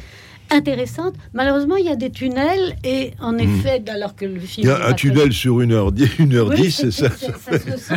intéressante. 0.51 1.15
Malheureusement, 1.33 1.77
il 1.77 1.87
y 1.87 1.91
a 1.91 1.97
des 1.97 2.11
tunnels 2.11 2.77
et 2.85 3.13
en 3.21 3.33
hmm. 3.33 3.41
effet, 3.41 3.83
alors 3.89 4.15
que 4.15 4.25
le 4.25 4.41
film. 4.41 4.67
Il 4.67 4.71
y 4.71 4.73
a 4.73 4.87
un 4.87 4.93
tunnel 4.93 5.33
sur 5.33 5.61
une 5.61 5.73
heure, 5.73 5.93
une 6.19 6.35
heure 6.35 6.51
dix, 6.51 6.71
c'est 6.71 6.91
ça. 6.91 7.09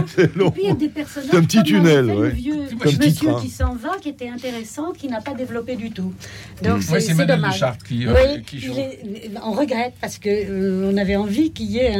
C'est 0.08 0.36
long. 0.36 0.48
Et 0.50 0.52
puis 0.52 0.62
il 0.64 0.68
y 0.68 0.72
a 0.72 0.76
des 0.76 0.90
personnages. 0.90 1.34
un 1.34 1.44
petit 1.44 1.64
tunnel, 1.64 2.06
Le 2.08 2.30
vieux 2.30 2.56
monsieur 2.84 3.32
qui 3.42 3.50
s'en 3.50 3.76
va, 3.76 3.98
qui 4.02 4.10
était 4.10 4.30
intéressant, 4.30 4.92
qui 4.92 5.08
n'a 5.08 5.22
pas 5.22 5.34
développé 5.34 5.76
du 5.76 5.92
tout. 5.92 6.14
Donc 6.64 6.80
hmm. 6.80 7.00
c'est 7.00 7.26
dommage. 7.26 7.54
De 7.54 7.60
Chartres 7.60 7.86
qui, 7.86 8.08
euh, 8.08 8.38
qui 8.46 8.60
joue. 8.60 8.74
on 9.44 9.52
regrette 9.52 9.94
parce 10.02 10.18
que 10.18 10.30
euh, 10.30 10.92
on 10.92 10.98
avait 10.98 11.16
envie 11.16 11.52
qu'il 11.52 11.72
y 11.72 11.80
ait 11.80 11.96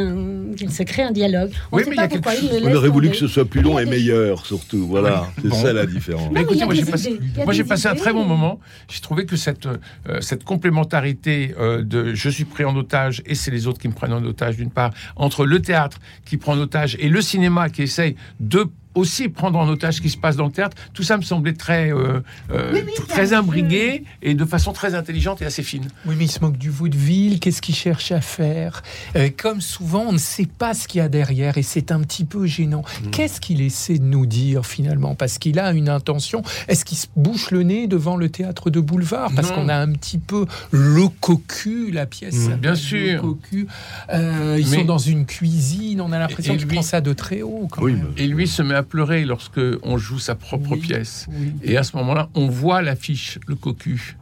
qu'il 0.56 0.72
se 0.72 0.84
crée 0.84 1.04
un 1.04 1.12
dialogue. 1.12 1.52
On 1.72 1.78
oui, 1.78 1.84
mais 1.88 1.96
il 1.96 1.98
y 1.98 2.02
a 2.02 2.08
quelque 2.08 2.30
chose. 2.32 2.62
On 2.64 2.76
aurait 2.76 2.90
voulu 2.90 3.10
que 3.10 3.18
ce 3.18 3.28
soit 3.28 3.46
plus 3.46 3.62
long 3.62 3.80
et 3.80 3.86
meilleur, 3.86 4.46
surtout. 4.46 4.86
Voilà, 4.88 5.28
c'est 5.42 5.54
ça 5.54 5.74
la 5.74 5.86
différence. 5.86 6.32
Moi 6.32 7.54
j'ai 7.54 7.64
passé 7.64 7.88
un 7.88 7.96
très 7.96 8.14
bon 8.14 8.26
moment. 8.26 8.60
J'ai 8.88 9.02
trouvé 9.02 9.26
que 9.26 9.36
cette 9.36 9.66
euh, 9.66 10.22
complémentarité 10.44 11.56
euh, 11.58 11.84
de 11.84 12.14
je 12.14 12.30
suis 12.30 12.46
pris 12.46 12.66
en 12.66 12.76
otage 12.76 13.22
et 13.26 13.36
c'est 13.36 13.52
les 13.52 13.68
autres 13.68 13.80
qui 13.80 13.88
me 13.88 13.94
prennent 13.94 14.14
en 14.14 14.24
otage 14.24 14.58
d'une 14.58 14.72
part, 14.72 14.92
entre 15.16 15.46
le 15.46 15.62
théâtre 15.62 16.00
qui 16.26 16.38
prend 16.38 16.54
en 16.54 16.60
otage 16.60 16.96
et 17.00 17.10
le 17.10 17.22
cinéma 17.22 17.70
qui 17.70 17.84
essaye 17.84 18.16
de 18.40 18.68
aussi 18.96 19.30
prendre 19.30 19.60
en 19.60 19.68
otage 19.68 19.96
ce 19.96 20.02
qui 20.02 20.10
se 20.10 20.18
passe 20.18 20.36
dans 20.36 20.46
le 20.46 20.52
théâtre. 20.52 20.76
Tout 20.94 21.04
ça 21.04 21.18
me 21.18 21.22
semblait 21.22 21.54
très, 21.54 21.94
euh, 21.94 22.22
euh, 22.52 22.82
très 23.08 23.34
imbrigué 23.34 24.04
et 24.22 24.34
de 24.34 24.46
façon 24.46 24.74
très 24.74 24.96
intelligente 24.96 25.42
et 25.42 25.46
assez 25.46 25.64
fine. 25.64 25.88
Oui, 26.06 26.16
mais 26.18 26.26
il 26.26 26.32
se 26.32 26.40
moque 26.40 26.58
du 26.58 26.70
vaudeville. 26.70 27.40
Qu'est-ce 27.40 27.62
qu'il 27.62 27.76
cherche 27.76 28.12
à 28.12 28.22
faire 28.22 28.82
euh, 29.16 29.30
Comme 29.36 29.62
souvent, 29.62 30.06
on 30.08 30.14
ne 30.14 30.18
sait 30.18 30.48
pas 30.48 30.74
ce 30.74 30.88
qu'il 30.88 31.00
y 31.00 31.02
a 31.02 31.10
derrière 31.10 31.58
et 31.58 31.64
c'est 31.64 31.92
un 31.92 32.02
petit 32.02 32.26
peu 32.26 32.46
gênant. 32.46 32.84
Mm. 33.04 33.10
Qu'est-ce 33.12 33.40
qu'il 33.40 33.62
essaie 33.62 34.00
de 34.00 34.04
nous 34.04 34.26
dire 34.26 34.66
finalement? 34.66 35.16
Parce 35.16 35.38
qu'il 35.38 35.60
a 35.60 35.72
une 35.72 35.90
intention. 35.90 36.42
Est-ce 36.68 36.84
qu'il 36.84 36.98
se 36.98 37.08
bouche 37.16 37.52
le 37.52 37.64
nez 37.64 37.88
devant 37.88 38.18
le 38.18 38.30
théâtre 38.30 38.70
de 38.70 38.80
boulevard? 38.80 39.32
Parce 39.36 39.52
qu'on 39.52 39.70
a 39.70 39.76
un 39.76 39.92
petit 39.94 40.18
peu 40.18 40.46
le 40.72 41.08
cocu, 41.08 41.92
la 41.92 42.06
pièce. 42.08 42.50
Mm. 42.50 42.56
Bien 42.56 42.76
sûr. 42.76 43.22
Cocu. 43.22 43.68
ils 44.12 44.68
sont 44.68 44.86
dans 44.86 44.98
une 44.98 45.26
cuisine. 45.26 46.02
On 46.02 46.12
a 46.12 46.18
l'impression 46.18 46.58
qu'il 46.58 46.68
prend 46.68 46.82
ça 46.82 47.02
de 47.02 47.14
très 47.14 47.44
haut. 47.44 47.68
Quand 47.70 47.84
oui, 47.84 47.94
même. 47.94 48.14
Et 48.18 48.26
lui 48.26 48.48
se 48.48 48.64
met 48.64 48.79
à 48.80 48.84
pleurer 48.84 49.26
lorsque 49.26 49.62
on 49.84 49.98
joue 49.98 50.20
sa 50.20 50.36
propre 50.36 50.76
pièce. 50.76 51.28
Et 51.64 51.78
à 51.78 51.84
ce 51.84 51.96
moment-là, 51.98 52.30
on 52.34 52.48
voit 52.48 52.82
l'affiche, 52.82 53.40
le 53.48 53.56
cocu, 53.56 54.18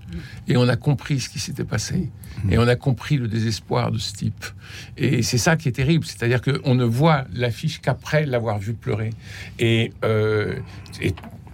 et 0.48 0.58
on 0.58 0.67
a 0.67 0.76
compris 0.76 1.20
ce 1.20 1.30
qui 1.30 1.39
s'était 1.39 1.63
passé. 1.63 2.10
Et 2.50 2.58
on 2.58 2.67
a 2.67 2.76
compris 2.76 3.17
le 3.17 3.28
désespoir 3.28 3.91
de 3.91 3.98
ce 3.98 4.13
type. 4.13 4.46
Et 4.96 5.24
c'est 5.24 5.39
ça 5.39 5.56
qui 5.56 5.70
est 5.70 5.72
terrible, 5.72 6.06
c'est-à-dire 6.06 6.41
qu'on 6.41 6.76
ne 6.76 6.84
voit 6.84 7.26
l'affiche 7.34 7.82
qu'après 7.82 8.26
l'avoir 8.26 8.60
vu 8.60 8.74
pleurer. 8.74 9.10
Et, 9.58 9.91
euh, 10.04 10.56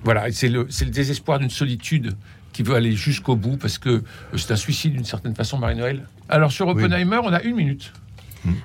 voilà, 0.04 0.30
c'est 0.32 0.50
le, 0.50 0.68
le 0.68 0.90
désespoir 0.90 1.40
d'une 1.40 1.50
solitude 1.50 2.16
qui 2.52 2.64
veut 2.64 2.76
aller 2.76 2.92
jusqu'au 2.92 3.36
bout 3.36 3.58
parce 3.58 3.78
que 3.78 4.04
c'est 4.36 4.52
un 4.52 4.58
suicide 4.58 4.94
d'une 4.94 5.06
certaine 5.06 5.36
façon, 5.36 5.58
Marie-Noël. 5.58 6.04
Alors 6.30 6.52
sur 6.52 6.68
Oppenheimer, 6.68 7.20
on 7.24 7.34
a 7.34 7.42
une 7.42 7.56
minute. 7.56 7.94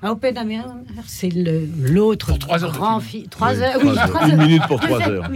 À 0.02 0.12
Oppenheimer, 0.12 0.62
c'est 1.06 1.32
l'autre 1.32 2.38
grand 2.38 3.00
film. 3.00 3.26
Trois 3.28 3.60
heures. 3.60 3.80
Oui, 3.82 3.90
Une 4.30 4.36
minute 4.36 4.62
pour 4.66 4.80
trois 4.80 5.00
heures. 5.08 5.30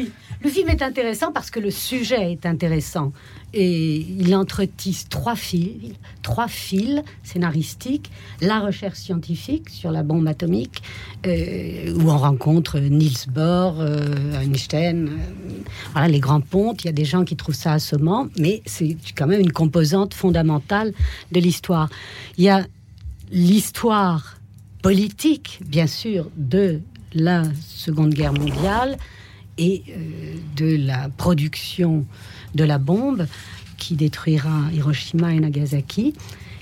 Le 0.44 0.50
film 0.50 0.68
est 0.70 0.82
intéressant 0.82 1.30
parce 1.30 1.50
que 1.50 1.60
le 1.60 1.70
sujet 1.70 2.32
est 2.32 2.46
intéressant. 2.46 3.12
Et 3.54 3.98
il 3.98 4.34
entretisse 4.34 5.08
trois 5.08 5.36
fils, 5.36 5.92
trois 6.22 6.48
fils 6.48 7.02
scénaristiques, 7.22 8.10
la 8.40 8.58
recherche 8.58 8.98
scientifique 8.98 9.68
sur 9.68 9.92
la 9.92 10.02
bombe 10.02 10.26
atomique, 10.26 10.82
euh, 11.26 11.94
où 11.94 12.10
on 12.10 12.16
rencontre 12.16 12.80
Niels 12.80 13.28
Bohr, 13.28 13.76
euh, 13.78 14.40
Einstein, 14.40 15.08
euh, 15.08 15.12
voilà, 15.92 16.08
les 16.08 16.18
grands 16.18 16.40
pontes. 16.40 16.82
Il 16.82 16.86
y 16.86 16.90
a 16.90 16.94
des 16.94 17.04
gens 17.04 17.24
qui 17.24 17.36
trouvent 17.36 17.54
ça 17.54 17.74
assommant, 17.74 18.26
mais 18.36 18.62
c'est 18.66 18.96
quand 19.14 19.28
même 19.28 19.40
une 19.40 19.52
composante 19.52 20.14
fondamentale 20.14 20.92
de 21.30 21.38
l'histoire. 21.38 21.88
Il 22.36 22.44
y 22.44 22.48
a 22.48 22.66
l'histoire 23.32 24.36
politique, 24.82 25.60
bien 25.64 25.86
sûr, 25.86 26.28
de 26.36 26.80
la 27.14 27.42
Seconde 27.66 28.14
Guerre 28.14 28.34
mondiale 28.34 28.98
et 29.58 29.82
euh, 29.88 30.34
de 30.56 30.76
la 30.76 31.08
production 31.08 32.06
de 32.54 32.64
la 32.64 32.78
bombe 32.78 33.26
qui 33.78 33.96
détruira 33.96 34.70
Hiroshima 34.72 35.34
et 35.34 35.40
Nagasaki. 35.40 36.14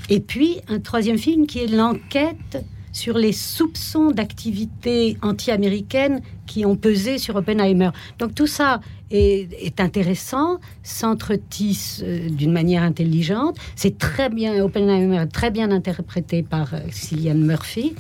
Et 0.08 0.20
puis 0.20 0.60
un 0.68 0.80
troisième 0.80 1.18
film 1.18 1.46
qui 1.46 1.58
est 1.58 1.66
l'enquête 1.66 2.64
sur 2.92 3.18
les 3.18 3.32
soupçons 3.32 4.10
d'activité 4.10 5.16
anti-américaine 5.22 6.20
qui 6.46 6.66
ont 6.66 6.76
pesé 6.76 7.18
sur 7.18 7.36
Oppenheimer. 7.36 7.90
Donc 8.18 8.34
tout 8.34 8.46
ça 8.46 8.80
est, 9.10 9.80
intéressant, 9.80 10.58
s'entretisse 10.82 12.02
euh, 12.04 12.28
d'une 12.28 12.52
manière 12.52 12.82
intelligente. 12.82 13.56
C'est 13.76 13.98
très 13.98 14.28
bien, 14.28 14.62
Oppenheimer 14.64 15.24
très 15.32 15.50
bien 15.50 15.70
interprété 15.70 16.42
par 16.42 16.74
euh, 16.74 16.78
Cillian 16.90 17.34
Murphy. 17.34 17.94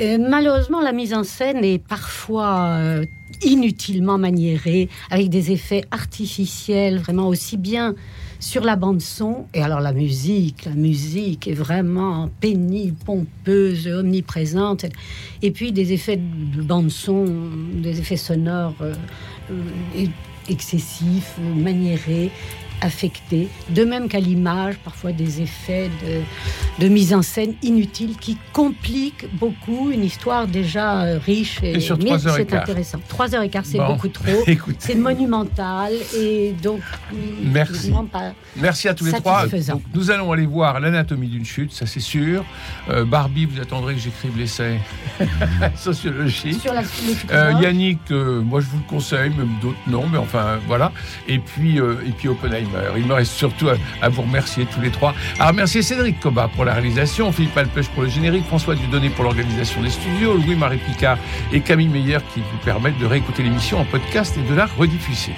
malheureusement, 0.00 0.80
la 0.80 0.92
mise 0.92 1.14
en 1.14 1.22
scène 1.22 1.64
est 1.64 1.78
parfois 1.78 2.76
euh, 2.78 3.04
inutilement 3.44 4.18
maniérée, 4.18 4.88
avec 5.10 5.28
des 5.28 5.52
effets 5.52 5.84
artificiels, 5.90 6.98
vraiment 6.98 7.28
aussi 7.28 7.56
bien 7.56 7.94
sur 8.42 8.64
la 8.64 8.74
bande 8.74 9.00
son. 9.00 9.46
Et 9.54 9.62
alors 9.62 9.80
la 9.80 9.92
musique, 9.92 10.64
la 10.64 10.74
musique 10.74 11.46
est 11.46 11.54
vraiment 11.54 12.28
pénible, 12.40 12.96
pompeuse, 13.04 13.86
omniprésente. 13.86 14.84
Et 15.42 15.52
puis 15.52 15.70
des 15.70 15.92
effets 15.92 16.16
de 16.18 16.60
bande 16.60 16.90
son, 16.90 17.24
des 17.74 18.00
effets 18.00 18.16
sonores 18.16 18.74
euh, 18.82 18.94
excessifs, 20.48 21.38
maniérés 21.56 22.30
affecté, 22.82 23.48
de 23.70 23.84
même 23.84 24.08
qu'à 24.08 24.18
l'image, 24.18 24.74
parfois 24.84 25.12
des 25.12 25.40
effets 25.40 25.88
de, 26.78 26.88
mise 26.88 27.14
en 27.14 27.22
scène 27.22 27.54
inutiles 27.62 28.16
qui 28.20 28.36
compliquent 28.52 29.26
beaucoup 29.34 29.90
une 29.90 30.04
histoire 30.04 30.48
déjà 30.48 31.04
euh, 31.04 31.18
riche 31.24 31.60
et, 31.62 31.76
et 31.76 31.80
sur 31.80 31.96
mais 31.96 32.18
c'est 32.18 32.52
intéressant. 32.52 32.98
Trois 33.08 33.34
heures 33.34 33.42
et 33.42 33.48
quart, 33.48 33.64
c'est 33.64 33.78
beaucoup 33.78 34.08
trop. 34.08 34.44
c'est 34.78 34.96
monumental 34.96 35.92
et 36.18 36.54
donc 36.60 36.80
merci. 37.44 37.92
merci 38.56 38.88
à 38.88 38.94
tous 38.94 39.04
les 39.06 39.12
trois. 39.12 39.44
nous 39.94 40.10
allons 40.10 40.32
aller 40.32 40.46
voir 40.46 40.80
l'anatomie 40.80 41.28
d'une 41.28 41.44
chute, 41.44 41.72
ça 41.72 41.86
c'est 41.86 42.00
sûr. 42.00 42.44
Euh, 42.90 43.04
Barbie, 43.04 43.46
vous 43.46 43.60
attendrez 43.60 43.94
que 43.94 44.00
j'écrive 44.00 44.36
l'essai 44.36 44.80
sociologique. 45.76 46.60
Sur 46.60 46.74
la, 46.74 46.82
euh, 47.30 47.52
Yannick, 47.60 48.10
moi 48.10 48.60
je 48.60 48.66
vous 48.66 48.78
le 48.78 48.88
conseille, 48.88 49.30
même 49.30 49.50
d'autres 49.62 49.78
non, 49.86 50.08
mais 50.10 50.18
enfin 50.18 50.58
voilà. 50.66 50.90
Et 51.28 51.38
puis 51.38 51.78
et 51.78 52.10
puis 52.18 52.28
Oppenheimer. 52.28 52.71
Il 52.96 53.06
me 53.06 53.14
reste 53.14 53.32
surtout 53.32 53.68
à, 53.68 54.08
vous 54.08 54.22
remercier 54.22 54.66
tous 54.66 54.80
les 54.80 54.90
trois. 54.90 55.14
À 55.38 55.48
remercier 55.48 55.82
Cédric 55.82 56.20
Coba 56.20 56.48
pour 56.48 56.64
la 56.64 56.74
réalisation, 56.74 57.32
Philippe 57.32 57.56
Alpech 57.56 57.88
pour 57.88 58.02
le 58.02 58.08
générique, 58.08 58.44
François 58.46 58.74
Dudonné 58.74 59.10
pour 59.10 59.24
l'organisation 59.24 59.82
des 59.82 59.90
studios, 59.90 60.34
Louis-Marie 60.34 60.78
Picard 60.78 61.18
et 61.52 61.60
Camille 61.60 61.88
Meyer 61.88 62.18
qui 62.34 62.40
vous 62.40 62.58
permettent 62.64 62.98
de 62.98 63.06
réécouter 63.06 63.42
l'émission 63.42 63.78
en 63.78 63.84
podcast 63.84 64.36
et 64.38 64.48
de 64.48 64.54
la 64.54 64.66
rediffuser. 64.66 65.32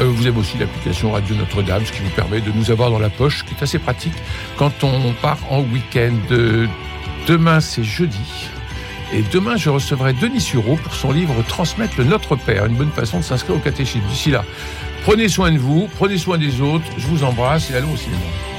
Euh, 0.00 0.04
vous 0.04 0.26
avez 0.26 0.38
aussi 0.38 0.58
l'application 0.58 1.12
Radio 1.12 1.34
Notre-Dame, 1.36 1.84
ce 1.84 1.92
qui 1.92 2.02
vous 2.02 2.10
permet 2.10 2.40
de 2.40 2.50
nous 2.52 2.70
avoir 2.70 2.90
dans 2.90 2.98
la 2.98 3.10
poche, 3.10 3.44
qui 3.44 3.54
est 3.54 3.62
assez 3.62 3.78
pratique 3.78 4.14
quand 4.56 4.84
on 4.84 5.12
part 5.20 5.38
en 5.50 5.60
week-end. 5.60 6.16
Demain, 7.26 7.60
c'est 7.60 7.84
jeudi. 7.84 8.48
Et 9.14 9.22
demain, 9.30 9.56
je 9.56 9.68
recevrai 9.68 10.14
Denis 10.14 10.40
Sureau 10.40 10.76
pour 10.76 10.94
son 10.94 11.12
livre 11.12 11.34
Transmettre 11.46 11.94
le 11.98 12.04
Notre 12.04 12.34
Père, 12.34 12.64
une 12.64 12.74
bonne 12.74 12.90
façon 12.90 13.18
de 13.18 13.22
s'inscrire 13.22 13.56
au 13.56 13.58
catéchisme. 13.58 14.06
D'ici 14.08 14.30
là, 14.30 14.42
Prenez 15.04 15.28
soin 15.28 15.50
de 15.50 15.58
vous, 15.58 15.88
prenez 15.96 16.16
soin 16.16 16.38
des 16.38 16.60
autres. 16.60 16.84
Je 16.96 17.08
vous 17.08 17.24
embrasse 17.24 17.70
et 17.70 17.74
allons 17.74 17.92
au 17.92 17.96
cinéma. 17.96 18.51